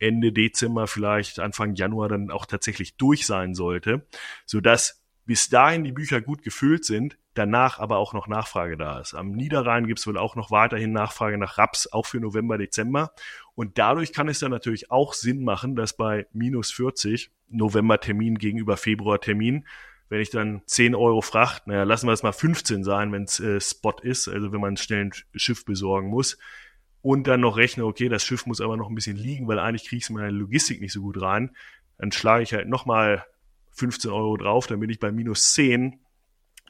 Ende 0.00 0.32
Dezember, 0.32 0.86
vielleicht 0.86 1.38
Anfang 1.38 1.74
Januar 1.74 2.08
dann 2.08 2.30
auch 2.30 2.46
tatsächlich 2.46 2.96
durch 2.96 3.26
sein 3.26 3.54
sollte, 3.54 4.06
so 4.46 4.60
dass 4.60 5.00
bis 5.26 5.48
dahin 5.48 5.84
die 5.84 5.92
Bücher 5.92 6.20
gut 6.20 6.42
gefüllt 6.42 6.84
sind, 6.84 7.16
danach 7.34 7.78
aber 7.78 7.98
auch 7.98 8.12
noch 8.14 8.26
Nachfrage 8.26 8.76
da 8.76 8.98
ist. 8.98 9.14
Am 9.14 9.30
Niederrhein 9.30 9.86
gibt 9.86 10.00
es 10.00 10.06
wohl 10.06 10.18
auch 10.18 10.34
noch 10.34 10.50
weiterhin 10.50 10.92
Nachfrage 10.92 11.38
nach 11.38 11.56
Raps, 11.56 11.86
auch 11.92 12.06
für 12.06 12.18
November, 12.18 12.58
Dezember. 12.58 13.12
Und 13.54 13.78
dadurch 13.78 14.12
kann 14.12 14.28
es 14.28 14.40
dann 14.40 14.50
natürlich 14.50 14.90
auch 14.90 15.14
Sinn 15.14 15.44
machen, 15.44 15.76
dass 15.76 15.96
bei 15.96 16.26
minus 16.32 16.72
40 16.72 17.30
November-Termin 17.48 18.38
gegenüber 18.38 18.76
Februar-Termin, 18.76 19.66
wenn 20.08 20.20
ich 20.20 20.30
dann 20.30 20.62
10 20.66 20.96
Euro 20.96 21.20
Fracht, 21.20 21.68
naja, 21.68 21.84
lassen 21.84 22.08
wir 22.08 22.12
es 22.12 22.24
mal 22.24 22.32
15 22.32 22.82
sein, 22.82 23.12
wenn 23.12 23.22
es 23.22 23.38
äh, 23.38 23.60
Spot 23.60 23.94
ist, 24.02 24.26
also 24.26 24.52
wenn 24.52 24.60
man 24.60 24.76
schnell 24.76 25.04
ein 25.04 25.12
Schiff 25.36 25.64
besorgen 25.64 26.08
muss, 26.08 26.38
und 27.02 27.26
dann 27.26 27.40
noch 27.40 27.56
rechne, 27.56 27.84
okay, 27.84 28.08
das 28.08 28.24
Schiff 28.24 28.46
muss 28.46 28.60
aber 28.60 28.76
noch 28.76 28.88
ein 28.88 28.94
bisschen 28.94 29.16
liegen, 29.16 29.48
weil 29.48 29.58
eigentlich 29.58 29.88
kriege 29.88 30.02
ich 30.02 30.10
meine 30.10 30.30
Logistik 30.30 30.80
nicht 30.80 30.92
so 30.92 31.00
gut 31.00 31.20
rein, 31.20 31.56
dann 31.98 32.12
schlage 32.12 32.42
ich 32.42 32.52
halt 32.52 32.68
nochmal 32.68 33.24
15 33.72 34.10
Euro 34.10 34.36
drauf, 34.36 34.66
dann 34.66 34.80
bin 34.80 34.90
ich 34.90 34.98
bei 34.98 35.12
minus 35.12 35.52
10. 35.54 36.00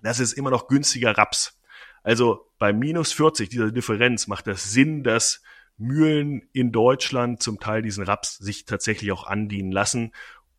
Das 0.02 0.20
ist 0.20 0.32
immer 0.32 0.50
noch 0.50 0.68
günstiger 0.68 1.16
Raps. 1.16 1.60
Also 2.02 2.50
bei 2.58 2.72
minus 2.72 3.12
40, 3.12 3.48
dieser 3.48 3.70
Differenz, 3.70 4.26
macht 4.26 4.46
das 4.46 4.72
Sinn, 4.72 5.02
dass 5.02 5.42
Mühlen 5.76 6.48
in 6.52 6.72
Deutschland 6.72 7.42
zum 7.42 7.58
Teil 7.58 7.82
diesen 7.82 8.04
Raps 8.04 8.36
sich 8.38 8.64
tatsächlich 8.64 9.12
auch 9.12 9.24
andienen 9.24 9.72
lassen, 9.72 10.12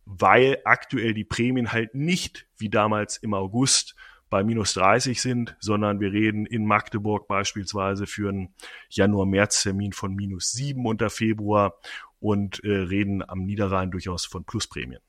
weil 0.05 0.59
aktuell 0.65 1.13
die 1.13 1.23
Prämien 1.23 1.71
halt 1.71 1.95
nicht 1.95 2.47
wie 2.57 2.69
damals 2.69 3.17
im 3.17 3.33
August 3.33 3.95
bei 4.31 4.43
minus 4.43 4.73
30 4.73 5.21
sind, 5.21 5.55
sondern 5.59 5.99
wir 5.99 6.11
reden 6.11 6.47
in 6.47 6.65
Magdeburg 6.65 7.27
beispielsweise 7.27 8.07
für 8.07 8.29
einen 8.29 8.55
Januar-März-Termin 8.89 9.91
von 9.91 10.15
minus 10.15 10.53
7 10.53 10.83
unter 10.85 11.11
Februar 11.11 11.77
und 12.19 12.63
äh, 12.63 12.71
reden 12.71 13.27
am 13.27 13.43
Niederrhein 13.43 13.91
durchaus 13.91 14.25
von 14.25 14.45
Plusprämien. 14.45 15.01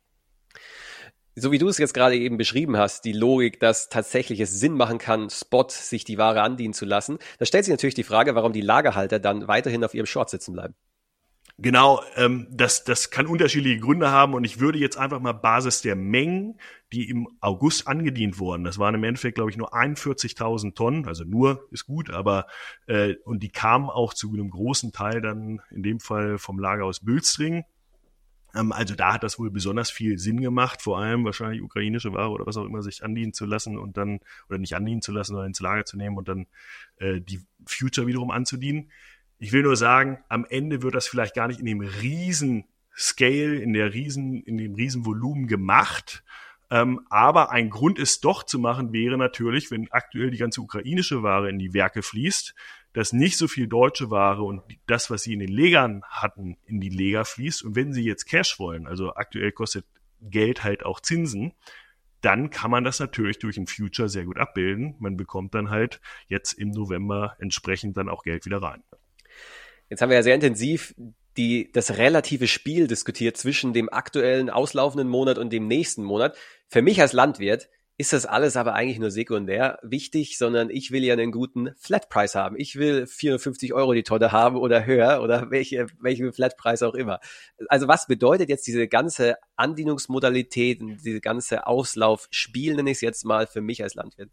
So 1.37 1.52
wie 1.52 1.58
du 1.58 1.68
es 1.68 1.78
jetzt 1.78 1.94
gerade 1.94 2.16
eben 2.16 2.37
beschrieben 2.37 2.76
hast, 2.76 3.04
die 3.04 3.12
Logik, 3.12 3.61
dass 3.61 3.88
tatsächlich 3.88 4.40
es 4.40 4.50
Sinn 4.50 4.74
machen 4.74 4.98
kann, 4.98 5.30
Spot 5.30 5.66
sich 5.70 6.04
die 6.04 6.18
Ware 6.18 6.42
andienen 6.42 6.74
zu 6.74 6.85
lassen, 6.85 7.18
da 7.38 7.46
stellt 7.46 7.64
sich 7.64 7.72
natürlich 7.72 7.94
die 7.94 8.02
Frage, 8.02 8.35
warum 8.35 8.52
die 8.52 8.61
Lagerhalter 8.61 9.20
dann 9.20 9.46
weiterhin 9.46 9.85
auf 9.85 9.94
ihrem 9.94 10.06
Short 10.06 10.30
sitzen 10.30 10.52
bleiben. 10.52 10.74
Genau, 11.62 12.03
ähm, 12.16 12.48
das, 12.51 12.83
das 12.83 13.11
kann 13.11 13.27
unterschiedliche 13.27 13.79
Gründe 13.79 14.11
haben 14.11 14.35
und 14.35 14.42
ich 14.42 14.59
würde 14.59 14.81
jetzt 14.81 14.98
einfach 14.98 15.20
mal 15.20 15.33
Basis 15.33 15.81
der 15.81 15.94
Mengen, 15.94 16.59
die 16.92 17.09
im 17.09 17.29
August 17.40 17.87
angedient 17.87 18.40
wurden, 18.40 18.64
das 18.64 18.79
waren 18.79 18.96
im 18.96 19.05
Endeffekt, 19.05 19.37
glaube 19.37 19.53
ich, 19.53 19.57
nur 19.57 19.72
41.000 19.72 20.75
Tonnen, 20.75 21.07
also 21.07 21.22
nur 21.22 21.68
ist 21.70 21.87
gut, 21.87 22.11
aber 22.11 22.48
äh, 22.88 23.14
und 23.25 23.44
die 23.44 23.51
kamen 23.51 23.90
auch 23.90 24.12
zu 24.12 24.33
einem 24.33 24.51
großen 24.51 24.90
Teil 24.90 25.20
dann 25.20 25.61
in 25.70 25.85
dem 25.85 26.01
Fall 26.01 26.37
vom 26.37 26.59
Lager 26.59 26.85
aus 26.85 26.98
Bülstring. 26.98 27.64
Ähm, 28.57 28.72
also 28.72 28.96
da 28.96 29.12
hat 29.12 29.22
das 29.22 29.38
wohl 29.38 29.53
besonders 29.53 29.88
viel 29.88 30.18
Sinn 30.18 30.40
gemacht, 30.40 30.83
vor 30.83 30.98
allem 30.98 31.25
wahrscheinlich 31.25 31.62
ukrainische 31.62 32.12
Ware 32.12 32.31
oder 32.31 32.44
was 32.44 32.57
auch 32.57 32.64
immer 32.64 32.83
sich 32.83 33.05
andienen 33.05 33.35
zu 33.35 33.46
lassen 33.46 33.79
und 33.79 33.96
dann, 33.96 34.18
oder 34.48 34.59
nicht 34.59 34.75
andienen 34.75 35.01
zu 35.01 35.12
lassen, 35.12 35.33
sondern 35.33 35.48
ins 35.48 35.61
Lager 35.61 35.85
zu 35.85 35.96
nehmen 35.96 36.16
und 36.16 36.27
dann 36.27 36.46
äh, 36.96 37.20
die 37.20 37.40
Future 37.66 38.09
wiederum 38.09 38.33
anzudienen. 38.33 38.90
Ich 39.42 39.50
will 39.50 39.64
nur 39.64 39.74
sagen, 39.74 40.22
am 40.28 40.46
Ende 40.48 40.83
wird 40.83 40.94
das 40.94 41.09
vielleicht 41.09 41.35
gar 41.35 41.48
nicht 41.48 41.59
in 41.59 41.66
dem 41.66 41.81
riesen 41.81 42.62
Scale, 42.96 43.57
in 43.57 43.72
der 43.72 43.92
riesen, 43.92 44.40
in 44.44 44.57
dem 44.57 44.76
riesen 44.76 45.05
Volumen 45.05 45.48
gemacht. 45.48 46.22
Ähm, 46.70 47.00
aber 47.11 47.50
ein 47.50 47.68
Grund 47.68 47.98
ist 47.98 48.24
doch 48.24 48.44
zu 48.44 48.61
machen 48.61 48.92
wäre 48.92 49.18
natürlich, 49.18 49.72
wenn 49.72 49.90
aktuell 49.90 50.31
die 50.31 50.38
ganze 50.38 50.61
ukrainische 50.61 51.24
Ware 51.24 51.50
in 51.50 51.59
die 51.59 51.74
Werke 51.74 52.02
fließt, 52.02 52.55
dass 52.92 53.12
nicht 53.12 53.37
so 53.37 53.48
viel 53.48 53.66
deutsche 53.66 54.12
Ware 54.12 54.44
und 54.44 54.62
das, 54.87 55.11
was 55.11 55.24
sie 55.24 55.33
in 55.33 55.40
den 55.40 55.50
Legern 55.50 56.05
hatten, 56.09 56.57
in 56.66 56.78
die 56.78 56.90
Leger 56.90 57.24
fließt. 57.24 57.64
Und 57.64 57.74
wenn 57.74 57.92
sie 57.92 58.05
jetzt 58.05 58.26
Cash 58.26 58.61
wollen, 58.61 58.87
also 58.87 59.16
aktuell 59.16 59.50
kostet 59.50 59.85
Geld 60.20 60.62
halt 60.62 60.87
auch 60.87 61.00
Zinsen, 61.00 61.52
dann 62.20 62.50
kann 62.50 62.70
man 62.70 62.85
das 62.85 63.00
natürlich 63.00 63.40
durch 63.40 63.57
ein 63.57 63.66
Future 63.66 64.09
sehr 64.09 64.24
gut 64.24 64.38
abbilden. 64.38 64.94
Man 65.00 65.16
bekommt 65.16 65.52
dann 65.57 65.68
halt 65.68 66.00
jetzt 66.28 66.52
im 66.52 66.70
November 66.70 67.35
entsprechend 67.40 67.96
dann 67.96 68.09
auch 68.09 68.22
Geld 68.22 68.46
wieder 68.46 68.62
rein. 68.62 68.85
Jetzt 69.92 70.00
haben 70.00 70.09
wir 70.09 70.16
ja 70.16 70.22
sehr 70.22 70.35
intensiv 70.35 70.94
die, 71.37 71.70
das 71.70 71.98
relative 71.98 72.46
Spiel 72.46 72.87
diskutiert 72.87 73.37
zwischen 73.37 73.74
dem 73.74 73.92
aktuellen 73.92 74.48
auslaufenden 74.48 75.07
Monat 75.07 75.37
und 75.37 75.52
dem 75.52 75.68
nächsten 75.68 76.02
Monat. 76.02 76.35
Für 76.66 76.81
mich 76.81 77.02
als 77.02 77.12
Landwirt 77.12 77.68
ist 77.98 78.14
das 78.14 78.24
alles 78.24 78.57
aber 78.57 78.72
eigentlich 78.72 78.98
nur 78.98 79.11
sekundär 79.11 79.78
wichtig, 79.83 80.38
sondern 80.38 80.70
ich 80.70 80.92
will 80.92 81.05
ja 81.05 81.12
einen 81.12 81.31
guten 81.31 81.74
Flatpreis 81.76 82.35
haben. 82.35 82.57
Ich 82.59 82.76
will 82.76 83.07
450 83.07 83.74
Euro 83.74 83.92
die 83.92 84.02
Tonne 84.02 84.33
haben 84.33 84.57
oder 84.57 84.87
höher 84.87 85.20
oder 85.22 85.50
welche, 85.50 85.88
welche 86.00 86.33
Flatpreis 86.33 86.83
auch 86.83 86.94
immer. 86.94 87.20
Also 87.68 87.87
was 87.87 88.07
bedeutet 88.07 88.48
jetzt 88.48 88.66
diese 88.66 88.88
ganze 88.88 89.37
Andienungsmodalität 89.57 90.81
und 90.81 91.05
diese 91.05 91.20
ganze 91.20 91.66
Auslaufspiel, 91.66 92.76
nenne 92.76 92.92
ich 92.92 92.96
es 92.96 93.00
jetzt 93.02 93.26
mal, 93.26 93.46
für 93.46 93.61
mich 93.61 93.83
als 93.83 93.94
Landwirt? 93.94 94.31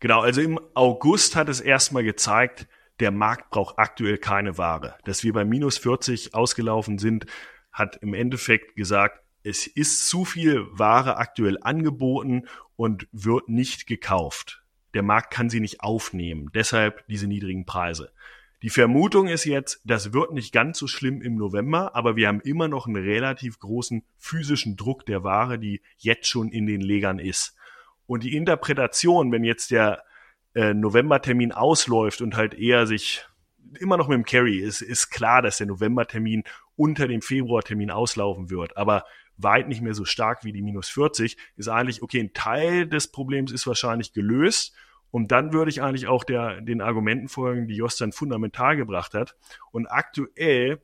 Genau, 0.00 0.22
also 0.22 0.40
im 0.40 0.58
August 0.72 1.36
hat 1.36 1.50
es 1.50 1.60
erstmal 1.60 2.02
gezeigt, 2.02 2.66
der 3.00 3.10
Markt 3.10 3.50
braucht 3.50 3.78
aktuell 3.78 4.18
keine 4.18 4.58
Ware. 4.58 4.96
Dass 5.04 5.24
wir 5.24 5.32
bei 5.32 5.44
minus 5.44 5.78
40 5.78 6.34
ausgelaufen 6.34 6.98
sind, 6.98 7.26
hat 7.72 7.96
im 8.02 8.14
Endeffekt 8.14 8.76
gesagt, 8.76 9.20
es 9.42 9.66
ist 9.66 10.08
zu 10.08 10.24
viel 10.24 10.66
Ware 10.70 11.16
aktuell 11.18 11.58
angeboten 11.60 12.46
und 12.76 13.06
wird 13.12 13.48
nicht 13.48 13.86
gekauft. 13.86 14.62
Der 14.94 15.02
Markt 15.02 15.32
kann 15.32 15.50
sie 15.50 15.60
nicht 15.60 15.80
aufnehmen. 15.80 16.50
Deshalb 16.54 17.06
diese 17.08 17.26
niedrigen 17.26 17.66
Preise. 17.66 18.12
Die 18.62 18.70
Vermutung 18.70 19.28
ist 19.28 19.44
jetzt, 19.44 19.82
das 19.84 20.14
wird 20.14 20.32
nicht 20.32 20.52
ganz 20.52 20.78
so 20.78 20.86
schlimm 20.86 21.20
im 21.20 21.36
November, 21.36 21.94
aber 21.94 22.16
wir 22.16 22.28
haben 22.28 22.40
immer 22.40 22.68
noch 22.68 22.86
einen 22.86 22.96
relativ 22.96 23.58
großen 23.58 24.04
physischen 24.16 24.76
Druck 24.76 25.04
der 25.04 25.22
Ware, 25.22 25.58
die 25.58 25.82
jetzt 25.98 26.28
schon 26.28 26.48
in 26.48 26.64
den 26.66 26.80
Legern 26.80 27.18
ist. 27.18 27.54
Und 28.06 28.22
die 28.22 28.34
Interpretation, 28.34 29.32
wenn 29.32 29.44
jetzt 29.44 29.70
der 29.70 30.04
äh, 30.54 30.74
Novembertermin 30.74 31.52
ausläuft 31.52 32.20
und 32.20 32.36
halt 32.36 32.54
eher 32.54 32.86
sich 32.86 33.26
immer 33.80 33.96
noch 33.96 34.08
mit 34.08 34.16
dem 34.16 34.24
Carry 34.24 34.58
ist, 34.58 34.80
ist 34.80 35.10
klar, 35.10 35.42
dass 35.42 35.58
der 35.58 35.66
Novembertermin 35.66 36.44
unter 36.76 37.08
dem 37.08 37.22
Februartermin 37.22 37.90
auslaufen 37.90 38.50
wird. 38.50 38.76
Aber 38.76 39.04
weit 39.36 39.68
nicht 39.68 39.82
mehr 39.82 39.94
so 39.94 40.04
stark 40.04 40.44
wie 40.44 40.52
die 40.52 40.62
minus 40.62 40.88
40, 40.88 41.36
ist 41.56 41.68
eigentlich, 41.68 42.02
okay, 42.02 42.20
ein 42.20 42.32
Teil 42.32 42.86
des 42.86 43.10
Problems 43.10 43.52
ist 43.52 43.66
wahrscheinlich 43.66 44.12
gelöst. 44.12 44.74
Und 45.10 45.30
dann 45.30 45.52
würde 45.52 45.70
ich 45.70 45.82
eigentlich 45.82 46.08
auch 46.08 46.24
der, 46.24 46.60
den 46.60 46.80
Argumenten 46.80 47.28
folgen, 47.28 47.68
die 47.68 47.76
Jost 47.76 48.00
dann 48.00 48.12
fundamental 48.12 48.76
gebracht 48.76 49.14
hat. 49.14 49.36
Und 49.70 49.86
aktuell 49.86 50.80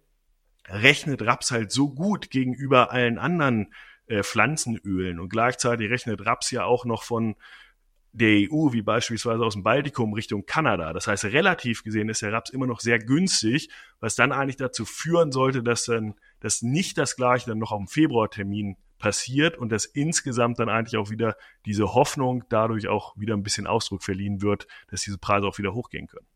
rechnet 0.66 1.22
Raps 1.22 1.50
halt 1.50 1.72
so 1.72 1.90
gut 1.90 2.30
gegenüber 2.30 2.92
allen 2.92 3.18
anderen 3.18 3.72
äh, 4.06 4.22
Pflanzenölen. 4.22 5.18
Und 5.18 5.30
gleichzeitig 5.30 5.90
rechnet 5.90 6.24
Raps 6.26 6.50
ja 6.50 6.64
auch 6.64 6.84
noch 6.84 7.02
von 7.02 7.34
der 8.12 8.50
EU, 8.50 8.72
wie 8.72 8.82
beispielsweise 8.82 9.44
aus 9.44 9.54
dem 9.54 9.62
Baltikum 9.62 10.12
Richtung 10.14 10.44
Kanada. 10.44 10.92
Das 10.92 11.06
heißt, 11.06 11.26
relativ 11.26 11.84
gesehen 11.84 12.08
ist 12.08 12.22
der 12.22 12.32
Raps 12.32 12.50
immer 12.50 12.66
noch 12.66 12.80
sehr 12.80 12.98
günstig, 12.98 13.70
was 14.00 14.16
dann 14.16 14.32
eigentlich 14.32 14.56
dazu 14.56 14.84
führen 14.84 15.30
sollte, 15.32 15.62
dass 15.62 15.84
dann 15.84 16.14
dass 16.40 16.62
nicht 16.62 16.98
das 16.98 17.16
gleiche 17.16 17.46
dann 17.50 17.58
noch 17.58 17.76
dem 17.76 17.86
Februartermin 17.86 18.76
passiert 18.98 19.56
und 19.56 19.70
dass 19.70 19.84
insgesamt 19.84 20.58
dann 20.58 20.68
eigentlich 20.68 20.96
auch 20.96 21.10
wieder 21.10 21.36
diese 21.64 21.94
Hoffnung 21.94 22.44
dadurch 22.48 22.88
auch 22.88 23.16
wieder 23.16 23.34
ein 23.34 23.42
bisschen 23.42 23.66
Ausdruck 23.66 24.02
verliehen 24.02 24.42
wird, 24.42 24.66
dass 24.88 25.02
diese 25.02 25.18
Preise 25.18 25.46
auch 25.46 25.58
wieder 25.58 25.74
hochgehen 25.74 26.06
können. 26.06 26.26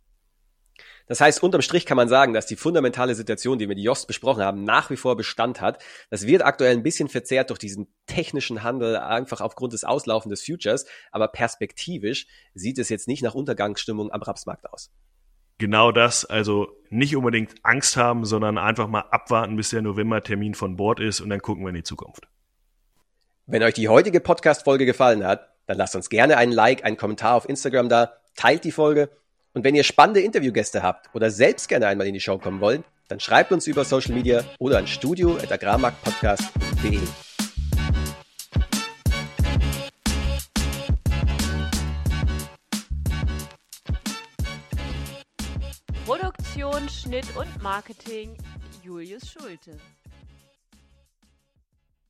Das 1.06 1.20
heißt, 1.20 1.42
unterm 1.42 1.60
Strich 1.60 1.84
kann 1.84 1.96
man 1.96 2.08
sagen, 2.08 2.32
dass 2.32 2.46
die 2.46 2.56
fundamentale 2.56 3.14
Situation, 3.14 3.58
die 3.58 3.68
wir 3.68 3.74
mit 3.74 3.84
Jost 3.84 4.06
besprochen 4.06 4.42
haben, 4.42 4.64
nach 4.64 4.88
wie 4.90 4.96
vor 4.96 5.16
Bestand 5.16 5.60
hat. 5.60 5.82
Das 6.10 6.26
wird 6.26 6.42
aktuell 6.42 6.72
ein 6.72 6.82
bisschen 6.82 7.08
verzerrt 7.08 7.50
durch 7.50 7.58
diesen 7.58 7.88
technischen 8.06 8.62
Handel, 8.62 8.96
einfach 8.96 9.40
aufgrund 9.42 9.74
des 9.74 9.84
Auslaufen 9.84 10.30
des 10.30 10.42
Futures. 10.42 10.86
Aber 11.12 11.28
perspektivisch 11.28 12.26
sieht 12.54 12.78
es 12.78 12.88
jetzt 12.88 13.06
nicht 13.06 13.22
nach 13.22 13.34
Untergangsstimmung 13.34 14.10
am 14.12 14.22
Rapsmarkt 14.22 14.70
aus. 14.72 14.90
Genau 15.58 15.92
das, 15.92 16.24
also 16.24 16.68
nicht 16.88 17.14
unbedingt 17.14 17.54
Angst 17.62 17.96
haben, 17.96 18.24
sondern 18.24 18.58
einfach 18.58 18.88
mal 18.88 19.04
abwarten, 19.10 19.56
bis 19.56 19.70
der 19.70 19.82
November-Termin 19.82 20.54
von 20.54 20.76
Bord 20.76 21.00
ist 21.00 21.20
und 21.20 21.28
dann 21.28 21.40
gucken 21.40 21.64
wir 21.64 21.68
in 21.68 21.76
die 21.76 21.84
Zukunft. 21.84 22.26
Wenn 23.46 23.62
euch 23.62 23.74
die 23.74 23.88
heutige 23.88 24.20
Podcast-Folge 24.20 24.86
gefallen 24.86 25.24
hat, 25.24 25.50
dann 25.66 25.76
lasst 25.76 25.94
uns 25.94 26.08
gerne 26.08 26.38
einen 26.38 26.50
Like, 26.50 26.84
einen 26.84 26.96
Kommentar 26.96 27.34
auf 27.34 27.48
Instagram 27.48 27.88
da, 27.88 28.14
teilt 28.34 28.64
die 28.64 28.72
Folge 28.72 29.10
und 29.54 29.64
wenn 29.64 29.74
ihr 29.74 29.84
spannende 29.84 30.20
Interviewgäste 30.20 30.82
habt 30.82 31.08
oder 31.14 31.30
selbst 31.30 31.68
gerne 31.68 31.86
einmal 31.86 32.08
in 32.08 32.14
die 32.14 32.20
Show 32.20 32.38
kommen 32.38 32.60
wollt, 32.60 32.82
dann 33.08 33.20
schreibt 33.20 33.52
uns 33.52 33.66
über 33.66 33.84
Social 33.84 34.14
Media 34.14 34.42
oder 34.58 34.78
an 34.78 34.86
studio.agrarmarktpodcast.de. 34.86 37.00
Produktion, 46.04 46.88
Schnitt 46.88 47.26
und 47.36 47.62
Marketing 47.62 48.36
Julius 48.82 49.30
Schulte. 49.30 49.78